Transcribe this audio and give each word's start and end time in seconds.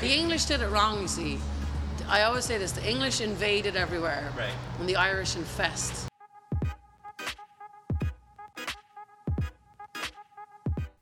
Right. 0.00 0.08
The 0.08 0.14
English 0.16 0.46
did 0.46 0.62
it 0.62 0.68
wrong, 0.68 1.02
you 1.02 1.08
see. 1.08 1.38
I 2.08 2.22
always 2.22 2.46
say 2.46 2.56
this: 2.56 2.72
the 2.72 2.88
English 2.88 3.20
invaded 3.20 3.76
everywhere, 3.76 4.32
Right. 4.34 4.54
and 4.78 4.88
the 4.88 4.96
Irish 4.96 5.36
infest. 5.36 6.08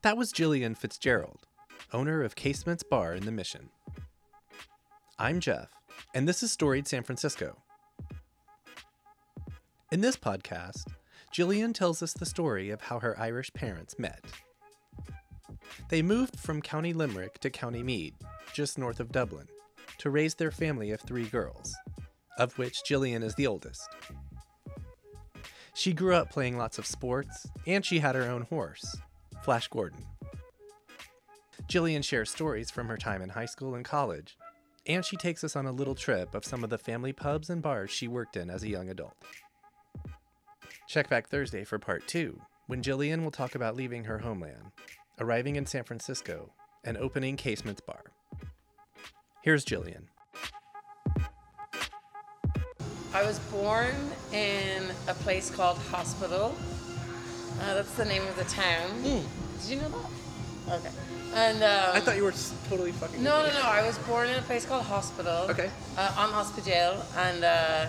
That 0.03 0.17
was 0.17 0.33
Jillian 0.33 0.77
Fitzgerald, 0.77 1.47
owner 1.93 2.23
of 2.23 2.35
Casements 2.35 2.83
Bar 2.83 3.15
in 3.15 3.25
the 3.25 3.31
Mission. 3.31 3.69
I'm 5.17 5.39
Jeff, 5.39 5.71
and 6.13 6.27
this 6.27 6.43
is 6.43 6.51
Storied 6.51 6.89
San 6.89 7.05
Francisco. 7.05 7.57
In 9.93 10.01
this 10.01 10.17
podcast, 10.17 10.87
Jillian 11.33 11.73
tells 11.73 12.03
us 12.03 12.15
the 12.15 12.27
story 12.27 12.71
of 12.71 12.81
how 12.83 12.99
her 12.99 13.19
Irish 13.19 13.53
parents 13.53 13.97
met. 13.97 14.25
They 15.89 16.03
moved 16.03 16.41
from 16.41 16.63
County 16.63 16.93
Limerick 16.93 17.39
to 17.41 17.51
County 17.51 17.83
Meath, 17.83 18.15
just 18.59 18.77
north 18.77 18.99
of 18.99 19.13
Dublin, 19.13 19.47
to 19.99 20.11
raise 20.11 20.35
their 20.35 20.51
family 20.51 20.91
of 20.91 21.01
three 21.01 21.27
girls, 21.27 21.77
of 22.39 22.59
which 22.59 22.83
Jillian 22.83 23.23
is 23.23 23.37
the 23.37 23.47
oldest. 23.47 23.89
She 25.75 25.93
grew 25.93 26.13
up 26.17 26.29
playing 26.29 26.59
lots 26.59 26.77
of 26.77 26.85
sports, 26.85 27.47
and 27.69 27.87
she 27.87 28.01
had 28.01 28.17
her 28.17 28.25
own 28.25 28.43
horse, 28.43 28.97
Flash 29.45 29.69
Gordon. 29.69 30.05
Jillian 31.69 32.03
shares 32.03 32.33
stories 32.33 32.69
from 32.69 32.89
her 32.89 32.97
time 32.97 33.23
in 33.23 33.29
high 33.29 33.47
school 33.47 33.77
and 33.77 33.85
college, 33.85 34.37
and 34.89 35.05
she 35.05 35.17
takes 35.17 35.45
us 35.45 35.55
on 35.55 35.67
a 35.67 35.71
little 35.71 35.95
trip 35.95 36.35
of 36.35 36.45
some 36.45 36.65
of 36.65 36.71
the 36.71 36.79
family 36.79 37.13
pubs 37.13 37.51
and 37.51 37.63
bars 37.63 37.93
she 37.93 38.09
worked 38.09 38.37
in 38.37 38.51
as 38.51 38.65
a 38.65 38.69
young 38.69 38.89
adult. 38.89 39.15
Check 40.89 41.09
back 41.09 41.29
Thursday 41.29 41.63
for 41.63 41.79
part 41.79 42.09
two, 42.09 42.41
when 42.67 42.83
Jillian 42.83 43.23
will 43.23 43.31
talk 43.31 43.55
about 43.55 43.77
leaving 43.77 44.03
her 44.03 44.19
homeland, 44.19 44.73
arriving 45.21 45.55
in 45.55 45.65
San 45.65 45.85
Francisco, 45.85 46.51
and 46.83 46.97
opening 46.97 47.37
Casements 47.37 47.81
Bar. 47.81 48.08
Here's 49.49 49.65
Jillian. 49.65 50.03
I 53.15 53.23
was 53.23 53.39
born 53.51 53.95
in 54.31 54.83
a 55.09 55.15
place 55.15 55.49
called 55.49 55.79
Hospital. 55.91 56.55
Uh, 57.59 57.73
that's 57.73 57.95
the 57.95 58.05
name 58.05 58.21
of 58.29 58.37
the 58.37 58.45
town. 58.45 59.03
Did 59.03 59.25
you 59.67 59.77
know 59.77 59.89
that? 59.89 60.75
Okay. 60.75 60.91
And 61.35 61.63
um, 61.63 61.97
I 61.97 62.01
thought 62.01 62.17
you 62.17 62.25
were 62.25 62.35
totally 62.69 62.93
fucking. 62.93 63.23
No, 63.23 63.41
no, 63.41 63.51
no. 63.51 63.63
I 63.63 63.87
was 63.87 63.97
born 64.01 64.29
in 64.29 64.37
a 64.37 64.43
place 64.43 64.67
called 64.67 64.85
Hospital. 64.85 65.47
Okay. 65.49 65.71
Uh, 65.97 66.15
on 66.19 66.29
Hospital, 66.29 67.03
and 67.17 67.43
uh, 67.43 67.87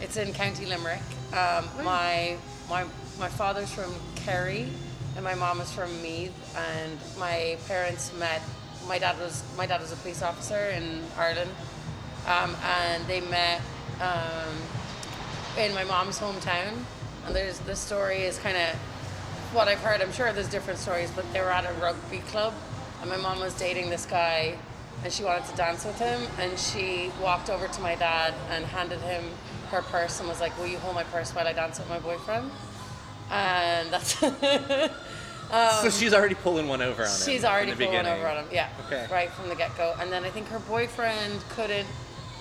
it's 0.00 0.16
in 0.16 0.32
County 0.32 0.64
Limerick. 0.64 1.02
Um, 1.34 1.68
my 1.84 2.38
my 2.70 2.86
my 3.20 3.28
father's 3.28 3.70
from 3.70 3.94
Kerry, 4.14 4.66
and 5.14 5.22
my 5.22 5.34
mom 5.34 5.60
is 5.60 5.70
from 5.70 5.90
Meath, 6.00 6.32
and 6.56 6.98
my 7.18 7.58
parents 7.68 8.14
met. 8.18 8.40
My 8.86 8.98
dad 8.98 9.18
was 9.18 9.42
my 9.56 9.66
dad 9.66 9.80
was 9.80 9.92
a 9.92 9.96
police 9.96 10.22
officer 10.22 10.68
in 10.68 11.02
Ireland, 11.18 11.50
um, 12.26 12.56
and 12.64 13.04
they 13.06 13.20
met 13.20 13.60
um, 14.00 14.54
in 15.58 15.74
my 15.74 15.84
mom's 15.84 16.18
hometown. 16.18 16.72
And 17.26 17.34
there's 17.34 17.58
the 17.60 17.74
story 17.74 18.22
is 18.22 18.38
kind 18.38 18.56
of 18.56 18.76
what 19.52 19.68
I've 19.68 19.80
heard, 19.80 20.00
I'm 20.00 20.12
sure 20.12 20.32
there's 20.32 20.48
different 20.48 20.78
stories, 20.78 21.10
but 21.10 21.30
they 21.32 21.40
were 21.40 21.50
at 21.50 21.64
a 21.64 21.72
rugby 21.80 22.18
club 22.18 22.52
and 23.00 23.10
my 23.10 23.16
mom 23.16 23.40
was 23.40 23.54
dating 23.54 23.90
this 23.90 24.06
guy 24.06 24.56
and 25.04 25.12
she 25.12 25.24
wanted 25.24 25.44
to 25.46 25.56
dance 25.56 25.84
with 25.84 25.98
him 25.98 26.22
and 26.38 26.58
she 26.58 27.10
walked 27.22 27.50
over 27.50 27.68
to 27.68 27.80
my 27.80 27.94
dad 27.94 28.34
and 28.50 28.64
handed 28.64 29.00
him 29.00 29.24
her 29.70 29.82
purse 29.82 30.20
and 30.20 30.28
was 30.28 30.40
like, 30.40 30.56
Will 30.58 30.66
you 30.66 30.78
hold 30.78 30.94
my 30.94 31.04
purse 31.04 31.34
while 31.34 31.46
I 31.46 31.52
dance 31.52 31.78
with 31.78 31.88
my 31.88 31.98
boyfriend? 31.98 32.50
And 33.30 33.90
that's 33.90 34.20
so 35.50 35.90
she's 35.90 36.12
already 36.14 36.34
pulling 36.34 36.68
one 36.68 36.82
over 36.82 37.02
on 37.02 37.08
him. 37.08 37.16
She's 37.24 37.44
already 37.44 37.72
pulling 37.72 37.90
beginning. 37.90 38.12
over 38.12 38.26
on 38.28 38.36
him. 38.38 38.46
Yeah. 38.52 38.68
Okay. 38.86 39.06
Right 39.10 39.30
from 39.30 39.48
the 39.48 39.54
get 39.54 39.76
go. 39.76 39.94
And 40.00 40.10
then 40.12 40.24
I 40.24 40.30
think 40.30 40.48
her 40.48 40.58
boyfriend 40.60 41.40
couldn't 41.50 41.86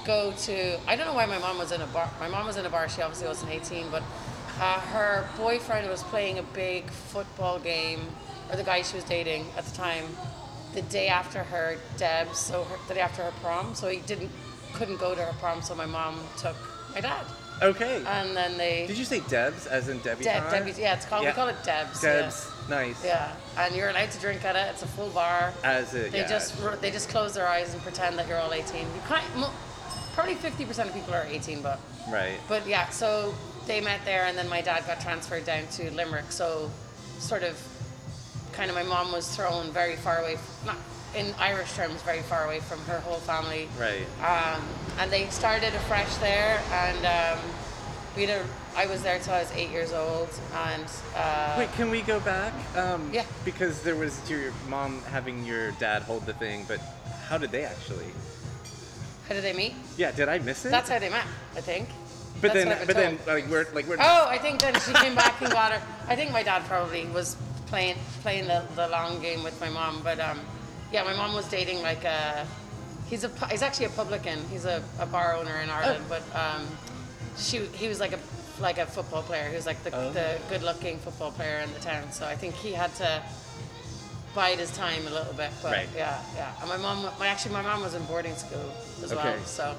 go 0.06 0.32
to. 0.32 0.80
I 0.88 0.96
don't 0.96 1.08
know 1.08 1.14
why 1.14 1.26
my 1.26 1.38
mom 1.40 1.58
was 1.58 1.72
in 1.72 1.82
a 1.82 1.88
bar. 1.88 2.10
My 2.20 2.28
mom 2.28 2.46
was 2.46 2.58
in 2.58 2.66
a 2.66 2.70
bar. 2.70 2.88
She 2.90 3.02
obviously 3.02 3.28
wasn't 3.28 3.52
18, 3.52 3.90
but 3.92 4.04
uh, 4.60 4.80
her 4.80 5.28
boyfriend 5.38 5.90
was 5.90 6.04
playing 6.04 6.40
a 6.40 6.44
big 6.44 6.90
football 6.90 7.60
game, 7.60 8.02
or 8.50 8.56
the 8.56 8.64
guy 8.64 8.82
she 8.82 8.96
was 8.96 9.04
dating 9.04 9.46
at 9.58 9.66
the 9.66 9.76
time, 9.76 10.06
the 10.74 10.82
day 10.84 11.08
after 11.08 11.44
her 11.44 11.78
Debs, 11.98 12.38
so 12.40 12.64
her, 12.64 12.78
the 12.88 12.94
day 12.96 13.02
after 13.02 13.24
her 13.24 13.32
prom. 13.42 13.76
So 13.76 13.90
he 13.90 14.00
didn't 14.02 14.32
couldn't 14.74 14.98
go 14.98 15.16
to 15.16 15.22
her 15.22 15.34
prom. 15.40 15.62
So 15.62 15.76
my 15.76 15.86
mom 15.86 16.20
took 16.38 16.56
my 16.94 17.02
dad, 17.02 17.26
Okay. 17.62 18.04
and 18.06 18.36
then 18.36 18.58
they. 18.58 18.86
Did 18.88 18.98
you 18.98 19.06
say 19.06 19.22
Debs 19.28 19.68
as 19.68 19.90
in 19.90 20.00
Debbie? 20.00 20.24
Deb, 20.24 20.50
Debbie's, 20.50 20.80
yeah, 20.80 20.94
it's 20.96 21.06
called. 21.06 21.24
Yeah. 21.24 21.32
We 21.32 21.36
call 21.36 21.48
it 21.50 21.56
Debs. 21.64 22.04
yeah. 22.04 22.32
Nice. 22.70 23.04
Yeah, 23.04 23.32
and 23.58 23.76
you're 23.76 23.90
allowed 23.90 24.12
to 24.12 24.20
drink 24.20 24.44
at 24.44 24.56
it. 24.56 24.68
It's 24.72 24.84
a 24.84 24.88
full 24.88 25.10
bar. 25.10 25.54
As 25.64 25.94
a 25.94 26.10
They 26.10 26.20
yeah. 26.20 26.28
just 26.28 26.82
they 26.82 26.92
just 26.92 27.10
close 27.10 27.34
their 27.34 27.48
eyes 27.48 27.74
and 27.74 27.82
pretend 27.84 28.18
that 28.18 28.28
you're 28.28 28.40
all 28.40 28.54
18. 28.54 28.82
You 28.82 28.88
can't. 29.08 29.24
Probably 30.14 30.36
50% 30.36 30.88
of 30.88 30.94
people 30.94 31.14
are 31.14 31.26
18, 31.30 31.62
but 31.62 31.80
right. 32.10 32.40
but 32.48 32.66
yeah. 32.66 32.90
So 32.90 33.34
they 33.68 33.82
met 33.82 34.00
there, 34.06 34.26
and 34.26 34.38
then 34.38 34.50
my 34.50 34.62
dad 34.62 34.86
got 34.88 35.02
transferred 35.02 35.46
down 35.46 35.68
to 35.74 35.92
Limerick. 35.92 36.32
So 36.32 36.72
sort 37.20 37.44
of, 37.44 37.62
kind 38.54 38.70
of, 38.70 38.76
my 38.76 38.84
mom 38.84 39.12
was 39.12 39.36
thrown 39.36 39.72
very 39.72 39.98
far 39.98 40.20
away. 40.20 40.38
Not 40.66 40.78
in 41.16 41.34
Irish 41.40 41.74
terms, 41.74 42.02
very 42.02 42.22
far 42.22 42.46
away 42.46 42.60
from 42.60 42.80
her 42.86 43.00
whole 43.00 43.20
family. 43.20 43.70
Right. 43.80 44.06
Um, 44.22 44.62
and 45.00 45.12
they 45.12 45.28
started 45.28 45.74
afresh 45.76 46.16
there, 46.18 46.62
and 46.72 47.06
um, 47.06 47.44
we 48.16 48.26
a, 48.26 48.44
I 48.76 48.86
was 48.86 49.04
there 49.04 49.20
till 49.20 49.34
I 49.34 49.40
was 49.42 49.52
eight 49.54 49.70
years 49.70 49.92
old, 49.94 50.30
and 50.54 50.86
uh, 51.16 51.56
Wait, 51.58 51.72
can 51.74 51.90
we 51.90 52.02
go 52.02 52.20
back? 52.22 52.54
Um, 52.78 53.10
Yeah. 53.14 53.26
Because 53.44 53.82
there 53.84 53.96
was 53.96 54.20
your 54.30 54.54
mom 54.70 55.02
having 55.12 55.46
your 55.46 55.72
dad 55.74 56.04
hold 56.04 56.26
the 56.26 56.34
thing, 56.34 56.66
but 56.68 56.80
how 57.28 57.38
did 57.38 57.52
they 57.52 57.64
actually? 57.66 58.06
how 59.28 59.34
did 59.34 59.44
they 59.44 59.54
meet? 59.54 59.74
Yeah, 59.98 60.12
did 60.12 60.30
I 60.30 60.38
miss 60.40 60.66
it? 60.66 60.70
That's 60.70 60.88
how 60.90 61.00
they 61.00 61.10
met, 61.10 61.26
I 61.56 61.62
think. 61.62 61.90
But 62.42 62.54
That's 62.54 62.66
then, 62.66 62.78
but 62.86 62.96
been 62.96 63.18
then, 63.18 63.20
like 63.28 63.50
we're 63.50 63.66
like 63.74 63.88
we're. 63.88 63.98
Oh, 64.00 64.28
I 64.30 64.38
think 64.38 64.60
then 64.62 64.74
she 64.82 64.94
came 64.94 65.16
back 65.16 65.42
and 65.42 65.52
got 65.52 65.72
her. 65.72 65.82
I 66.08 66.16
think 66.16 66.32
my 66.32 66.44
dad 66.44 66.64
probably 66.66 67.06
was 67.08 67.38
playing 67.66 67.96
playing 68.22 68.46
the, 68.48 68.64
the 68.76 68.88
long 68.90 69.22
game 69.22 69.42
with 69.42 69.60
my 69.62 69.70
mom, 69.70 70.02
but 70.04 70.20
um, 70.20 70.40
yeah, 70.92 71.04
my 71.04 71.16
mom 71.16 71.34
was 71.34 71.48
dating 71.48 71.82
like 71.82 72.04
a. 72.04 72.46
He's 73.08 73.24
a 73.24 73.30
he's 73.50 73.62
actually 73.62 73.86
a 73.88 73.90
publican. 73.90 74.38
He's 74.52 74.66
a, 74.66 74.84
a 75.00 75.06
bar 75.06 75.34
owner 75.36 75.56
in 75.62 75.70
Ireland, 75.70 76.04
Oh. 76.12 76.20
but 76.20 76.24
um, 76.38 76.68
she 77.38 77.60
he 77.74 77.88
was 77.88 78.00
like 78.00 78.14
a 78.14 78.20
like 78.62 78.78
a 78.78 78.86
football 78.86 79.22
player. 79.24 79.50
He 79.50 79.56
was 79.56 79.66
like 79.66 79.84
the, 79.84 79.96
Oh. 79.96 80.12
the 80.12 80.38
good 80.50 80.64
looking 80.64 80.98
football 81.00 81.32
player 81.32 81.60
in 81.60 81.72
the 81.74 81.80
town. 81.80 82.12
So 82.12 82.26
I 82.26 82.36
think 82.36 82.56
he 82.56 82.72
had 82.72 82.94
to 82.96 83.22
bide 84.34 84.60
his 84.60 84.72
time 84.72 85.06
a 85.08 85.10
little 85.10 85.34
bit. 85.34 85.52
But 85.62 85.72
Right. 85.74 85.90
yeah, 85.96 86.20
yeah. 86.36 86.52
And 86.62 86.70
my 86.70 86.78
mom, 86.78 87.10
my 87.20 87.28
actually 87.28 87.54
my 87.54 87.62
mom 87.62 87.82
was 87.82 87.94
in 87.96 88.04
boarding 88.06 88.36
school 88.36 88.72
as 89.04 89.12
Okay. 89.12 89.24
well. 89.36 89.46
So 89.46 89.76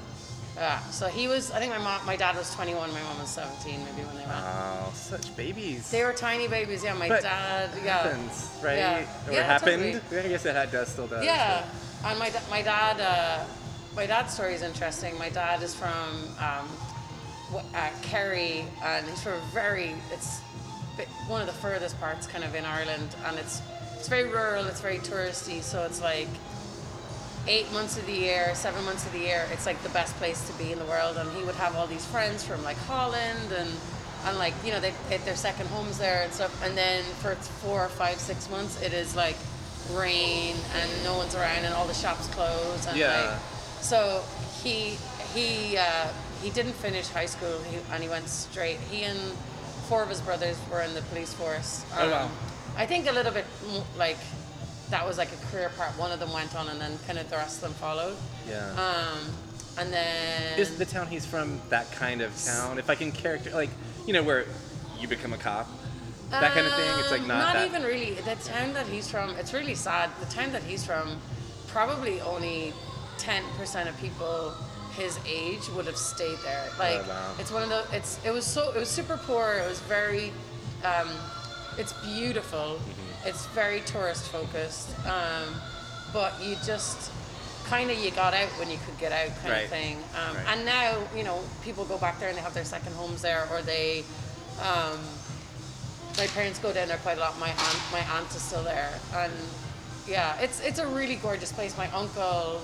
yeah, 0.57 0.81
so 0.91 1.07
he 1.09 1.29
was. 1.29 1.51
I 1.51 1.59
think 1.59 1.71
my 1.73 1.79
mom, 1.79 2.05
my 2.07 2.17
dad 2.17 2.35
was 2.37 2.55
21. 2.55 2.91
My 2.93 3.03
mom 3.03 3.19
was 3.21 3.29
17, 3.29 3.85
maybe 3.85 4.07
when 4.07 4.17
they 4.17 4.25
met. 4.27 4.37
Oh, 4.43 4.91
such 4.95 5.35
babies. 5.37 5.91
They 5.91 6.03
were 6.03 6.15
tiny 6.15 6.49
babies, 6.49 6.83
yeah. 6.83 6.95
My 6.95 7.09
But 7.09 7.23
dad, 7.23 7.71
it 7.77 7.85
yeah. 7.85 8.03
happens, 8.03 8.49
right? 8.63 8.79
Yeah. 8.79 9.29
Or 9.29 9.33
Yeah, 9.33 9.43
happened. 9.43 10.01
I 10.13 10.29
guess 10.29 10.47
it 10.47 10.55
had- 10.57 10.73
does 10.73 10.89
still 10.89 11.07
does. 11.09 11.23
Yeah, 11.25 11.63
and 12.05 12.19
my 12.19 12.33
my 12.51 12.63
dad, 12.63 13.01
uh, 13.01 13.45
my 13.95 14.07
dad's 14.07 14.33
story 14.33 14.55
is 14.55 14.63
interesting. 14.63 15.19
My 15.19 15.29
dad 15.29 15.63
is 15.63 15.75
from 15.75 16.09
um, 16.41 16.67
uh, 17.55 17.91
Kerry, 18.03 18.65
and 18.85 19.07
it's 19.09 19.23
from 19.23 19.35
a 19.35 19.41
very 19.53 19.95
it's 20.13 20.41
one 21.29 21.41
of 21.41 21.47
the 21.47 21.53
furthest 21.53 21.99
parts, 22.01 22.27
kind 22.27 22.45
of 22.45 22.55
in 22.55 22.65
Ireland, 22.65 23.15
and 23.27 23.39
it's 23.39 23.63
it's 23.97 24.09
very 24.09 24.25
rural, 24.29 24.65
it's 24.67 24.81
very 24.81 24.99
touristy, 24.99 25.63
so 25.63 25.85
it's 25.85 26.01
like 26.01 26.29
eight 27.49 27.71
months 27.73 27.97
of 27.97 28.07
the 28.07 28.13
year, 28.13 28.55
seven 28.55 28.85
months 28.85 29.07
of 29.07 29.13
the 29.13 29.21
year, 29.21 29.47
it's 29.53 29.67
like 29.67 29.81
the 29.83 29.89
best 29.91 30.15
place 30.17 30.47
to 30.49 30.53
be 30.63 30.73
in 30.73 30.79
the 30.79 30.85
world. 30.87 31.17
And 31.17 31.31
he 31.37 31.45
would 31.45 31.55
have 31.57 31.77
all 31.77 31.87
these 31.87 32.05
friends 32.07 32.45
from 32.45 32.63
like 32.65 32.77
Holland 32.79 33.53
and 33.57 33.71
and 34.25 34.39
like 34.39 34.55
you 34.65 34.73
know 34.73 34.81
they 34.81 34.91
hit 35.09 35.25
their 35.25 35.37
second 35.37 35.67
homes 35.69 35.99
there 35.99 36.23
and 36.25 36.33
stuff. 36.33 36.61
And 36.65 36.77
then 36.77 37.05
for 37.23 37.35
four 37.37 37.85
or 37.85 37.89
five, 37.89 38.17
six 38.19 38.51
months, 38.51 38.81
it 38.83 38.93
is 38.93 39.15
like 39.15 39.37
rain 39.93 40.57
and 40.75 40.91
no 41.05 41.17
one's 41.17 41.35
around 41.37 41.65
and 41.65 41.73
all 41.75 41.87
the 41.87 41.95
shops 41.95 42.27
close. 42.29 42.87
And 42.89 42.97
Yeah. 42.97 43.31
like, 43.31 43.41
so 43.83 44.25
he 44.63 44.97
he 45.35 45.77
uh, 45.77 46.09
he 46.47 46.53
didn't 46.53 46.75
finish 46.75 47.09
high 47.09 47.27
school 47.27 47.59
he, 47.69 47.79
and 47.93 48.01
he 48.01 48.09
went 48.09 48.29
straight. 48.29 48.79
He 48.89 49.03
and 49.03 49.19
four 49.89 50.05
of 50.05 50.09
his 50.09 50.21
brothers 50.21 50.57
were 50.71 50.81
in 50.81 50.95
the 50.95 51.03
police 51.03 51.33
force. 51.35 51.85
Oh, 51.99 52.09
wow. 52.09 52.31
I 52.77 52.87
think 52.87 53.11
a 53.11 53.13
little 53.13 53.33
bit 53.33 53.47
like 53.99 54.19
that 54.91 55.05
was 55.05 55.19
like 55.19 55.31
a 55.33 55.47
career 55.47 55.73
part. 55.77 55.91
One 55.99 56.13
of 56.13 56.21
them 56.21 56.33
went 56.33 56.55
on, 56.55 56.69
and 56.69 56.81
then 56.81 56.93
kind 57.05 57.19
of 57.19 57.29
the 57.31 57.37
rest 57.37 57.57
of 57.57 57.63
them 57.63 57.73
followed. 57.73 58.17
Yeah. 58.49 58.71
Um, 58.79 59.19
and 59.79 59.93
then 59.93 60.57
Is 60.57 60.79
the 60.79 60.85
town 60.85 61.09
he's 61.09 61.27
from 61.27 61.61
that 61.71 61.91
kind 61.91 62.21
of 62.21 62.31
town? 62.45 62.79
If 62.79 62.89
I 62.89 62.95
can 62.95 63.11
character, 63.11 63.51
like, 63.51 63.71
you 64.07 64.13
know, 64.13 64.23
where 64.23 64.45
you 65.01 65.09
become 65.09 65.33
a 65.33 65.39
cop, 65.39 65.67
that 66.31 66.53
kind 66.53 66.65
of 66.65 66.73
thing. 66.75 66.91
It's 67.01 67.11
like 67.11 67.23
Um, 67.23 67.29
not, 67.29 67.55
that. 67.55 67.67
even 67.67 67.83
really. 67.83 68.15
The 68.15 68.37
town 68.37 68.73
that 68.75 68.87
he's 68.87 69.11
from, 69.11 69.31
it's 69.31 69.53
really 69.53 69.75
sad. 69.75 70.11
The 70.21 70.27
town 70.27 70.53
that 70.53 70.63
he's 70.63 70.85
from, 70.85 71.19
probably 71.67 72.21
only 72.21 72.73
ten 73.19 73.43
percent 73.59 73.89
of 73.89 73.99
people 73.99 74.55
his 74.97 75.19
age 75.27 75.69
would 75.71 75.87
have 75.87 75.97
stayed 75.97 76.39
there. 76.45 76.69
Like 76.79 77.01
Oh, 77.05 77.09
wow. 77.09 77.35
it's 77.39 77.51
one 77.53 77.63
of 77.63 77.69
the. 77.69 77.85
It's 77.97 78.19
it 78.25 78.31
was 78.31 78.45
so 78.45 78.73
it 78.73 78.79
was 78.79 78.89
super 78.89 79.17
poor. 79.17 79.55
It 79.65 79.69
was 79.69 79.81
very. 79.81 80.33
Um, 80.85 81.09
it's 81.79 81.93
beautiful. 82.05 82.79
Mm-hmm. 82.81 83.29
It's 83.29 83.47
very 83.49 83.81
tourist 83.83 84.29
focused. 84.31 84.91
Um, 85.07 85.55
but 86.13 86.33
you 86.43 86.57
just 86.65 87.11
kind 87.67 87.91
of 87.91 87.99
you 87.99 88.11
got 88.13 88.33
out 88.33 88.49
when 88.59 88.71
you 88.71 88.79
could 88.87 88.97
get 88.99 89.13
out 89.13 89.29
kind 89.43 89.51
Right. 89.53 89.65
of 89.65 89.71
thing. 89.71 89.97
Um, 90.15 90.37
Right. 90.37 90.45
And 90.57 90.65
now, 90.65 90.97
you 91.17 91.25
know, 91.25 91.41
people 91.63 91.85
go 91.85 91.99
back 91.99 92.19
there 92.21 92.29
and 92.29 92.39
they 92.39 92.43
have 92.43 92.55
their 92.55 92.65
second 92.65 92.95
homes 92.95 93.23
there, 93.23 93.49
or 93.51 93.61
they, 93.61 94.05
um, 94.63 94.99
my 96.17 96.27
parents 96.29 96.59
go 96.61 96.73
down 96.73 96.89
there 96.89 96.97
quite 96.99 97.19
a 97.19 97.21
lot. 97.21 97.39
My 97.41 97.49
aunt, 97.51 97.81
my 97.93 98.01
aunt 98.17 98.29
is 98.35 98.41
still 98.41 98.63
there, 98.63 98.91
and 99.15 99.33
yeah, 100.07 100.39
it's 100.41 100.61
it's 100.61 100.79
a 100.79 100.87
really 100.87 101.17
gorgeous 101.17 101.53
place. 101.53 101.77
My 101.77 101.91
uncle 101.91 102.61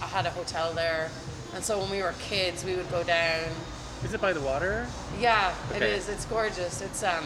had 0.00 0.24
a 0.26 0.30
hotel 0.30 0.72
there, 0.72 1.10
and 1.56 1.64
so 1.64 1.78
when 1.80 1.90
we 1.90 2.02
were 2.02 2.14
kids, 2.20 2.64
we 2.66 2.76
would 2.76 2.88
go 2.90 3.02
down. 3.02 3.42
Is 4.04 4.12
it 4.12 4.20
by 4.20 4.34
the 4.34 4.42
water? 4.42 4.86
Yeah, 5.18 5.54
it 5.70 5.76
Okay. 5.76 5.90
is. 5.92 6.10
It's 6.10 6.26
gorgeous. 6.26 6.82
It's 6.82 7.02
um, 7.02 7.24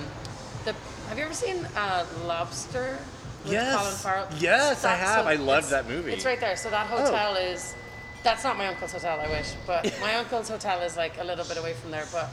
the. 0.65 0.73
Have 1.09 1.19
you 1.19 1.25
ever 1.25 1.35
seen 1.35 1.67
uh, 1.77 2.06
Lobster? 2.25 2.97
with 3.43 3.53
Yes. 3.53 3.77
Colin 3.77 3.94
Farrell? 3.97 4.29
Yes, 4.38 4.85
I 4.85 4.94
have. 4.94 5.27
I 5.27 5.35
love 5.35 5.69
that 5.71 5.88
movie. 5.88 6.12
Oh. 6.12 6.15
It's 6.15 6.25
right 6.25 6.38
there. 6.38 6.56
So 6.56 6.71
that 6.71 6.87
hotel 6.87 7.35
is. 7.35 7.75
That's 8.23 8.44
not 8.44 8.56
my 8.56 8.69
uncle's 8.69 8.93
hotel. 8.93 9.19
I 9.19 9.29
wish, 9.29 9.53
but 9.67 9.93
my 10.00 10.15
uncle's 10.15 10.49
hotel 10.49 10.81
is 10.83 10.97
like 10.97 11.19
a 11.19 11.25
little 11.25 11.44
bit 11.44 11.56
away 11.59 11.73
from 11.75 11.91
there. 11.91 12.05
But 12.12 12.29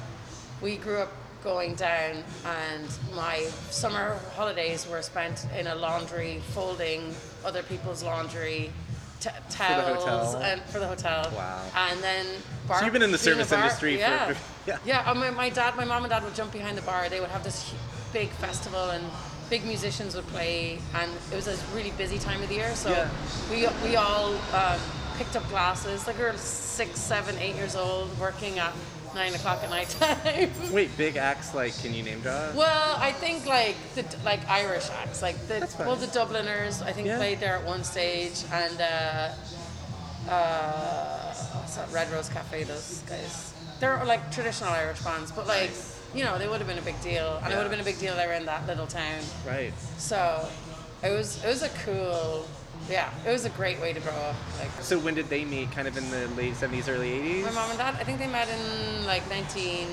we 0.61 0.77
grew 0.77 1.00
up 1.00 1.11
going 1.43 1.73
down, 1.75 2.23
and 2.45 2.88
my 3.15 3.39
summer 3.71 4.19
holidays 4.35 4.88
were 4.88 5.01
spent 5.01 5.47
in 5.57 5.65
a 5.65 5.73
laundry, 5.75 6.41
folding 6.53 7.15
other 7.43 7.63
people's 7.63 8.03
laundry. 8.03 8.71
T- 9.19 9.29
towels 9.49 10.03
hotel. 10.03 10.35
and 10.43 10.61
for 10.63 10.79
the 10.79 10.87
hotel. 10.87 11.31
Wow. 11.35 11.61
And 11.75 12.01
then 12.03 12.25
bar- 12.67 12.79
So 12.79 12.85
you've 12.85 12.93
been 12.93 13.01
in 13.01 13.11
the 13.11 13.17
service 13.17 13.49
bar- 13.49 13.59
industry 13.63 13.95
for- 13.95 13.99
yeah. 14.01 14.33
yeah. 14.67 14.77
Yeah, 14.85 15.09
uh, 15.09 15.13
my, 15.15 15.29
my 15.31 15.49
dad, 15.49 15.75
my 15.75 15.85
mom 15.85 16.03
and 16.03 16.11
dad 16.11 16.23
would 16.23 16.35
jump 16.35 16.51
behind 16.53 16.77
the 16.77 16.81
bar. 16.83 17.09
They 17.09 17.19
would 17.19 17.29
have 17.29 17.43
this 17.43 17.73
big 18.13 18.29
festival 18.29 18.91
and 18.91 19.03
big 19.49 19.65
musicians 19.65 20.15
would 20.15 20.27
play, 20.27 20.79
and 20.93 21.11
it 21.31 21.35
was 21.35 21.47
a 21.47 21.57
really 21.75 21.91
busy 21.91 22.19
time 22.19 22.41
of 22.43 22.49
the 22.49 22.55
year. 22.55 22.75
So 22.75 22.89
Yeah. 22.89 23.09
we 23.49 23.67
we 23.89 23.95
all 23.95 24.35
um, 24.53 24.79
picked 25.17 25.35
up 25.35 25.47
glasses. 25.49 26.05
Like 26.05 26.17
we 26.17 26.23
were 26.25 26.33
six, 26.37 26.99
seven, 26.99 27.35
eight 27.39 27.55
years 27.55 27.75
old, 27.75 28.09
working 28.19 28.59
at 28.59 28.73
nine 29.17 29.33
o'clock 29.33 29.61
at 29.63 29.69
night 29.69 29.89
time. 29.89 30.51
Wait, 30.71 30.95
big 30.97 31.17
acts 31.17 31.53
like 31.53 31.77
can 31.81 31.93
you 31.93 32.03
name 32.03 32.21
drop? 32.21 32.53
Well, 32.55 32.95
I 32.97 33.11
think 33.11 33.45
like 33.45 33.75
the 33.95 34.05
like 34.23 34.47
Irish 34.47 34.89
acts, 35.01 35.21
like 35.21 35.35
the 35.47 35.67
well 35.79 35.95
the 35.95 36.07
Dubliners, 36.07 36.81
I 36.81 36.91
think 36.93 37.07
Yeah. 37.07 37.17
played 37.17 37.39
there 37.39 37.55
at 37.57 37.65
one 37.65 37.83
stage, 37.83 38.43
and 38.51 38.79
uh, 38.79 39.29
uh, 40.29 41.33
Red 41.91 42.09
Rose 42.11 42.29
Cafe. 42.29 42.63
Those 42.63 43.03
guys, 43.07 43.53
they're 43.79 44.03
like 44.05 44.31
traditional 44.31 44.71
Irish 44.71 45.01
bands, 45.01 45.31
but 45.31 45.47
like 45.47 45.71
you 46.13 46.23
know 46.23 46.37
they 46.37 46.47
would 46.47 46.59
have 46.59 46.67
been 46.67 46.77
a 46.79 46.81
big 46.81 46.99
deal, 47.01 47.39
and 47.43 47.51
it 47.51 47.55
would 47.55 47.63
have 47.63 47.71
been 47.71 47.79
a 47.81 47.83
big 47.91 47.99
deal 47.99 48.15
they 48.15 48.27
were 48.27 48.33
in 48.33 48.45
that 48.45 48.65
little 48.67 48.87
town. 48.87 49.21
Right. 49.45 49.73
So 49.97 50.47
it 51.03 51.11
was 51.11 51.43
it 51.43 51.47
was 51.47 51.63
a 51.63 51.69
cool, 51.85 52.47
yeah, 52.89 53.10
it 53.25 53.31
was 53.31 53.45
a 53.45 53.50
great 53.50 53.80
way 53.81 53.94
to 53.94 54.00
grow 54.00 54.12
up. 54.13 54.36
Like 54.60 54.69
So 54.81 54.98
when 55.00 55.13
did 55.16 55.28
they 55.30 55.44
meet? 55.45 55.72
Kind 55.72 55.88
of 55.88 55.98
in 55.98 56.10
the 56.10 56.28
late 56.30 56.56
seventies, 56.56 56.88
early 56.88 57.12
eighties. 57.12 57.45
my 57.45 57.51
mom 57.51 57.69
and 57.69 57.80
dad, 57.80 57.95
I 58.00 58.04
think 58.04 58.19
they 58.19 58.28
met 58.28 58.48
in 58.50 59.06
like 59.06 59.28
19, 59.30 59.88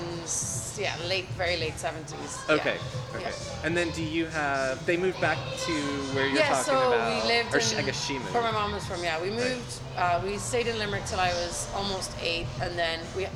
yeah, 0.77 0.95
late, 1.07 1.25
very 1.37 1.57
late 1.57 1.73
70s. 1.75 2.49
Okay. 2.49 2.75
Yeah. 2.75 3.15
Okay. 3.17 3.29
Yeah. 3.29 3.65
And 3.65 3.75
then 3.75 3.91
do 3.91 4.03
you 4.03 4.25
have? 4.27 4.85
They 4.85 4.97
moved 4.97 5.19
back 5.21 5.37
to 5.65 5.71
where 6.13 6.27
you're 6.27 6.37
yeah, 6.37 6.49
talking 6.49 6.63
so 6.65 6.93
about. 6.93 7.23
we 7.23 7.27
lived 7.27 7.53
Or 7.53 7.59
in. 7.59 7.77
I 7.77 7.81
guess 7.85 8.05
she 8.05 8.13
moved. 8.13 8.33
Where 8.33 8.43
my 8.43 8.51
mom 8.51 8.71
was 8.73 8.85
from, 8.85 9.03
yeah. 9.03 9.21
We 9.21 9.29
moved. 9.29 9.79
Uh, 9.97 10.21
we 10.23 10.37
stayed 10.37 10.67
in 10.67 10.77
Limerick 10.77 11.05
till 11.05 11.19
I 11.19 11.29
was 11.29 11.69
almost 11.75 12.11
eight, 12.21 12.47
and 12.61 12.77
then 12.77 12.99
we. 13.15 13.27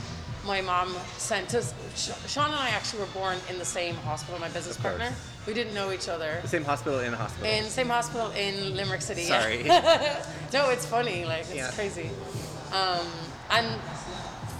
My 0.46 0.62
mom 0.62 0.96
sent 1.18 1.54
us. 1.54 1.74
Sean 2.28 2.46
and 2.50 2.56
I 2.56 2.70
actually 2.70 3.02
were 3.02 3.08
born 3.08 3.38
in 3.50 3.60
the 3.60 3.66
same 3.66 3.96
hospital. 3.96 4.40
My 4.40 4.48
business 4.50 4.78
partner. 4.78 5.12
We 5.50 5.56
didn't 5.56 5.74
know 5.74 5.92
each 5.92 6.08
other. 6.08 6.38
the 6.44 6.48
same 6.48 6.64
hospital 6.64 7.00
in 7.00 7.10
the 7.10 7.18
hospital. 7.18 7.48
In 7.52 7.64
same 7.64 7.88
hospital 7.88 8.30
in 8.38 8.76
Limerick 8.76 9.02
City. 9.02 9.24
Sorry. 9.24 9.64
no, 10.54 10.70
it's 10.70 10.86
funny. 10.86 11.26
Like 11.26 11.40
it's 11.40 11.56
Yeah. 11.56 11.72
crazy. 11.72 12.12
Um, 12.72 13.08
and 13.50 13.82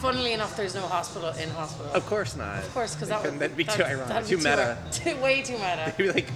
funnily 0.02 0.34
enough, 0.34 0.58
there's 0.58 0.74
no 0.74 0.82
hospital 0.82 1.30
in 1.30 1.48
hospital. 1.52 1.92
of 1.94 2.04
course 2.08 2.36
not. 2.36 2.64
Of 2.64 2.74
course, 2.74 2.96
because 2.96 3.10
that 3.10 3.22
would 3.22 3.38
that'd 3.38 3.56
be 3.56 3.66
that- 3.66 3.76
too 3.78 3.84
ironic, 3.84 4.08
that'd 4.08 4.28
too 4.28 4.38
be 4.38 4.44
meta. 4.46 4.78
Too, 4.92 5.16
way 5.18 5.44
too 5.44 5.60
meta. 5.60 5.94
Maybe 6.00 6.12
like 6.12 6.28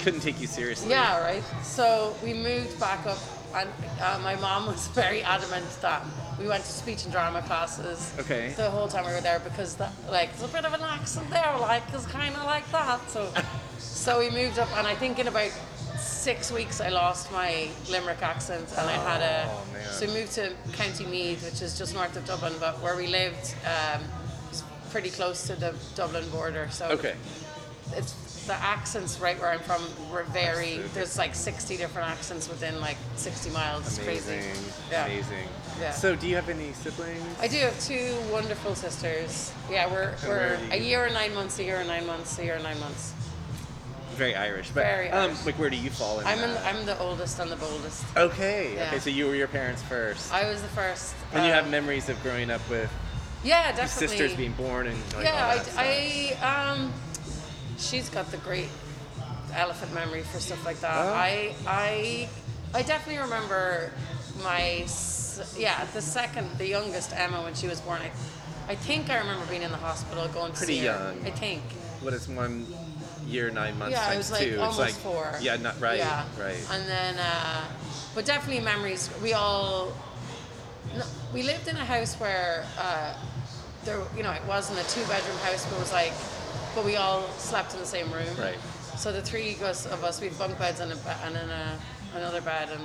couldn't 0.00 0.18
take 0.20 0.40
you 0.40 0.48
seriously. 0.48 0.90
Yeah, 0.90 1.20
right. 1.22 1.44
So 1.62 2.16
we 2.24 2.34
moved 2.34 2.80
back 2.80 3.06
up, 3.06 3.18
and 3.54 3.68
uh, 4.00 4.18
my 4.22 4.36
mom 4.36 4.66
was 4.66 4.86
very 4.94 5.22
adamant 5.22 5.66
that 5.82 6.04
we 6.38 6.46
went 6.46 6.64
to 6.64 6.72
speech 6.72 7.04
and 7.04 7.12
drama 7.12 7.42
classes. 7.42 8.14
Okay. 8.18 8.52
The 8.56 8.70
whole 8.70 8.88
time 8.88 9.06
we 9.06 9.12
were 9.12 9.20
there 9.20 9.40
because 9.40 9.74
that, 9.76 9.92
like, 10.10 10.34
there's 10.36 10.50
a 10.50 10.54
bit 10.54 10.64
of 10.64 10.72
an 10.72 10.80
accent 10.82 11.28
there, 11.30 11.54
like, 11.60 11.82
it's 11.92 12.06
kind 12.06 12.34
of 12.34 12.44
like 12.44 12.70
that. 12.72 13.08
So, 13.10 13.32
so 13.78 14.18
we 14.18 14.30
moved 14.30 14.58
up, 14.58 14.68
and 14.76 14.86
I 14.86 14.94
think 14.94 15.18
in 15.18 15.28
about 15.28 15.50
six 15.98 16.50
weeks 16.50 16.80
I 16.80 16.88
lost 16.88 17.30
my 17.32 17.68
Limerick 17.90 18.22
accent, 18.22 18.68
and 18.78 18.88
I 18.88 18.92
had 18.92 19.20
a. 19.20 19.50
Oh, 19.50 19.66
man. 19.72 19.92
So 19.92 20.06
we 20.06 20.12
moved 20.14 20.32
to 20.32 20.52
County 20.72 21.04
Meath, 21.06 21.44
which 21.44 21.60
is 21.62 21.76
just 21.76 21.94
north 21.94 22.16
of 22.16 22.24
Dublin, 22.24 22.54
but 22.60 22.80
where 22.82 22.96
we 22.96 23.06
lived. 23.06 23.54
Um, 23.64 24.02
was 24.48 24.62
Pretty 24.90 25.10
close 25.10 25.46
to 25.46 25.54
the 25.54 25.74
Dublin 25.94 26.28
border, 26.30 26.68
so 26.70 26.86
Okay. 26.86 27.14
It's 27.96 28.46
the 28.46 28.54
accents 28.54 29.20
right 29.20 29.38
where 29.40 29.50
I'm 29.50 29.60
from 29.60 29.82
were 30.10 30.24
very. 30.24 30.78
There's 30.94 31.18
like 31.18 31.34
60 31.34 31.76
different 31.76 32.08
accents 32.08 32.48
within 32.48 32.80
like 32.80 32.96
60 33.16 33.50
miles. 33.50 33.86
It's 33.86 33.98
Amazing. 33.98 34.40
crazy. 34.40 34.60
Yeah. 34.90 35.04
Amazing. 35.06 35.48
Yeah. 35.80 35.92
So 35.92 36.16
do 36.16 36.26
you 36.26 36.34
have 36.36 36.48
any 36.48 36.72
siblings? 36.72 37.22
I 37.40 37.48
do 37.48 37.58
have 37.58 37.78
two 37.80 38.14
wonderful 38.32 38.74
sisters. 38.74 39.52
Yeah, 39.70 39.86
we're 39.90 40.02
And 40.10 40.20
where 40.22 40.58
we're 40.60 40.66
do 40.68 40.72
a 40.72 40.76
you- 40.76 40.84
year 40.84 41.04
and 41.04 41.14
nine 41.14 41.34
months, 41.34 41.58
a 41.58 41.64
year 41.64 41.76
and 41.78 41.88
nine 41.88 42.06
months, 42.06 42.38
a 42.38 42.44
year 42.44 42.54
and 42.54 42.64
nine 42.64 42.80
months. 42.80 43.12
Very 44.16 44.34
Irish. 44.34 44.68
But 44.74 44.82
Very 44.84 45.08
um, 45.10 45.30
Irish. 45.30 45.46
like 45.46 45.54
where 45.58 45.70
do 45.70 45.76
you 45.76 45.88
fall 45.90 46.20
in 46.20 46.26
I'm 46.26 46.38
in, 46.40 46.52
that? 46.52 46.74
I'm 46.74 46.84
the 46.84 46.98
oldest 46.98 47.38
and 47.38 47.50
the 47.50 47.56
boldest. 47.56 48.04
Okay. 48.16 48.74
Yeah. 48.74 48.88
Okay. 48.88 48.98
So 48.98 49.10
you 49.10 49.26
were 49.26 49.34
your 49.34 49.48
parents 49.48 49.82
first. 49.82 50.32
I 50.32 50.50
was 50.50 50.60
the 50.60 50.68
first. 50.68 51.14
and 51.32 51.44
you 51.46 51.52
um, 51.52 51.56
have 51.56 51.70
memories 51.70 52.08
of 52.08 52.20
growing 52.22 52.50
up 52.50 52.60
with 52.68 52.90
Yeah, 53.44 53.68
your 53.68 53.76
definitely. 53.76 54.08
sisters 54.08 54.36
being 54.36 54.52
born 54.52 54.88
and 54.88 54.98
like, 55.08 55.16
all 55.16 55.22
yeah, 55.22 55.54
that 55.54 55.64
stuff. 55.64 55.76
I, 55.78 56.36
I 56.42 56.70
um, 56.72 56.92
she's 57.80 58.08
got 58.10 58.30
the 58.30 58.36
great 58.38 58.68
elephant 59.54 59.92
memory 59.94 60.22
for 60.22 60.38
stuff 60.38 60.64
like 60.64 60.80
that. 60.80 60.94
Oh. 60.94 61.12
I, 61.12 61.54
I, 61.66 62.28
I 62.74 62.82
definitely 62.82 63.22
remember 63.22 63.90
my, 64.44 64.86
yeah, 65.56 65.84
the 65.92 66.02
second, 66.02 66.48
the 66.58 66.66
youngest 66.68 67.12
Emma 67.16 67.42
when 67.42 67.54
she 67.54 67.66
was 67.66 67.80
born. 67.80 68.00
I, 68.02 68.10
I 68.72 68.76
think 68.76 69.10
I 69.10 69.18
remember 69.18 69.44
being 69.46 69.62
in 69.62 69.70
the 69.70 69.76
hospital 69.76 70.28
going 70.28 70.52
to 70.52 70.58
Pretty 70.58 70.74
see 70.74 70.86
her. 70.86 71.14
young. 71.16 71.26
I 71.26 71.30
think. 71.30 71.62
What 72.02 72.14
is 72.14 72.28
one 72.28 72.66
year, 73.26 73.50
nine 73.50 73.78
months 73.78 73.92
Yeah, 73.92 74.04
times 74.04 74.14
I 74.14 74.16
was 74.18 74.30
like 74.32 74.48
two? 74.48 74.60
almost 74.60 74.80
it's 74.80 75.04
like 75.04 75.14
four. 75.14 75.34
Yeah, 75.40 75.56
not 75.56 75.80
right. 75.80 75.98
Yeah. 75.98 76.24
Right. 76.38 76.64
And 76.70 76.88
then, 76.88 77.16
uh, 77.18 77.64
but 78.14 78.24
definitely 78.24 78.62
memories. 78.62 79.10
We 79.22 79.32
all, 79.32 79.92
we 81.34 81.42
lived 81.42 81.68
in 81.68 81.76
a 81.76 81.84
house 81.84 82.14
where 82.16 82.64
uh, 82.78 83.14
there, 83.84 84.00
you 84.16 84.22
know, 84.22 84.30
it 84.32 84.44
wasn't 84.46 84.78
a 84.78 84.88
two-bedroom 84.88 85.36
house, 85.38 85.66
but 85.66 85.76
it 85.76 85.80
was 85.80 85.92
like, 85.92 86.12
but 86.74 86.84
we 86.84 86.96
all 86.96 87.22
slept 87.38 87.74
in 87.74 87.80
the 87.80 87.86
same 87.86 88.12
room. 88.12 88.36
Right. 88.38 88.58
So 88.96 89.12
the 89.12 89.22
three 89.22 89.52
of 89.54 89.62
us, 89.62 89.86
of 89.86 90.04
us 90.04 90.20
we 90.20 90.28
had 90.28 90.38
bunk 90.38 90.58
beds 90.58 90.80
and, 90.80 90.92
a, 90.92 91.16
and 91.24 91.34
then 91.34 91.48
a, 91.48 91.78
another 92.14 92.40
bed, 92.40 92.68
and 92.70 92.82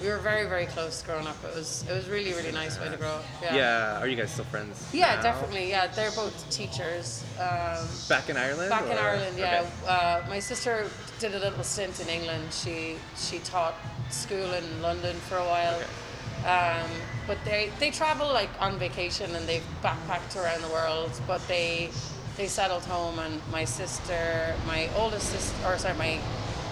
we 0.00 0.08
were 0.08 0.18
very, 0.18 0.48
very 0.48 0.66
close 0.66 1.02
growing 1.02 1.26
up. 1.26 1.36
It 1.44 1.54
was, 1.54 1.84
it 1.88 1.92
was 1.92 2.08
really, 2.08 2.32
really 2.32 2.50
nice 2.50 2.80
way 2.80 2.88
to 2.88 2.96
grow 2.96 3.08
up. 3.08 3.24
Yeah. 3.40 3.54
yeah. 3.54 4.00
Are 4.00 4.08
you 4.08 4.16
guys 4.16 4.32
still 4.32 4.44
friends? 4.46 4.88
Yeah, 4.92 5.14
now? 5.14 5.22
definitely. 5.22 5.70
Yeah, 5.70 5.86
they're 5.86 6.10
both 6.10 6.50
teachers. 6.50 7.24
Um, 7.38 7.86
Back 8.08 8.28
in 8.28 8.36
Ireland. 8.36 8.70
Back 8.70 8.86
in 8.86 8.98
Ireland, 8.98 9.36
yeah. 9.38 9.60
Okay. 9.60 9.88
Uh, 9.88 10.28
my 10.28 10.40
sister 10.40 10.86
did 11.20 11.34
a 11.34 11.38
little 11.38 11.62
stint 11.62 12.00
in 12.00 12.08
England. 12.08 12.52
She 12.52 12.96
she 13.16 13.38
taught 13.40 13.74
school 14.10 14.52
in 14.52 14.82
London 14.82 15.16
for 15.28 15.36
a 15.36 15.44
while. 15.44 15.80
Um, 16.44 16.90
but 17.26 17.38
they 17.44 17.70
they 17.78 17.90
travel 17.90 18.26
like 18.26 18.50
on 18.60 18.78
vacation 18.78 19.34
and 19.34 19.46
they've 19.46 19.64
backpacked 19.82 20.36
around 20.36 20.60
the 20.62 20.68
world. 20.68 21.12
But 21.26 21.46
they 21.46 21.90
they 22.36 22.46
settled 22.48 22.82
home 22.84 23.18
and 23.18 23.40
my 23.52 23.64
sister, 23.64 24.54
my 24.66 24.88
oldest 24.96 25.30
sister, 25.30 25.56
or 25.66 25.78
sorry, 25.78 25.96
my 25.96 26.18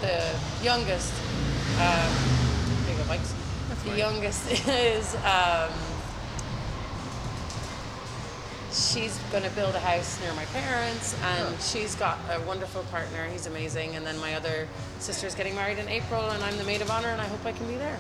the 0.01 0.23
youngest. 0.63 1.13
Um, 1.79 2.13
there 2.85 2.93
you 2.97 2.99
go, 3.03 3.09
Mike's. 3.09 3.33
The 3.69 3.77
fine. 3.77 3.99
youngest 3.99 4.51
is. 4.69 5.15
Um, 5.25 5.71
she's 8.73 9.19
going 9.31 9.45
to 9.45 9.51
build 9.51 9.75
a 9.75 9.81
house 9.81 10.19
near 10.23 10.33
my 10.33 10.47
parents 10.47 11.15
and 11.23 11.61
she's 11.61 11.95
got 11.95 12.17
a 12.31 12.41
wonderful 12.47 12.83
partner 12.85 13.29
he's 13.31 13.45
amazing 13.47 13.97
and 13.97 14.07
then 14.07 14.19
my 14.19 14.33
other 14.33 14.67
sister's 14.99 15.35
getting 15.35 15.55
married 15.55 15.77
in 15.77 15.87
april 15.89 16.23
and 16.31 16.43
i'm 16.43 16.57
the 16.57 16.65
maid 16.65 16.81
of 16.81 16.91
honor 16.91 17.09
and 17.09 17.21
i 17.21 17.27
hope 17.27 17.45
i 17.45 17.53
can 17.53 17.67
be 17.67 17.75
there 17.75 17.99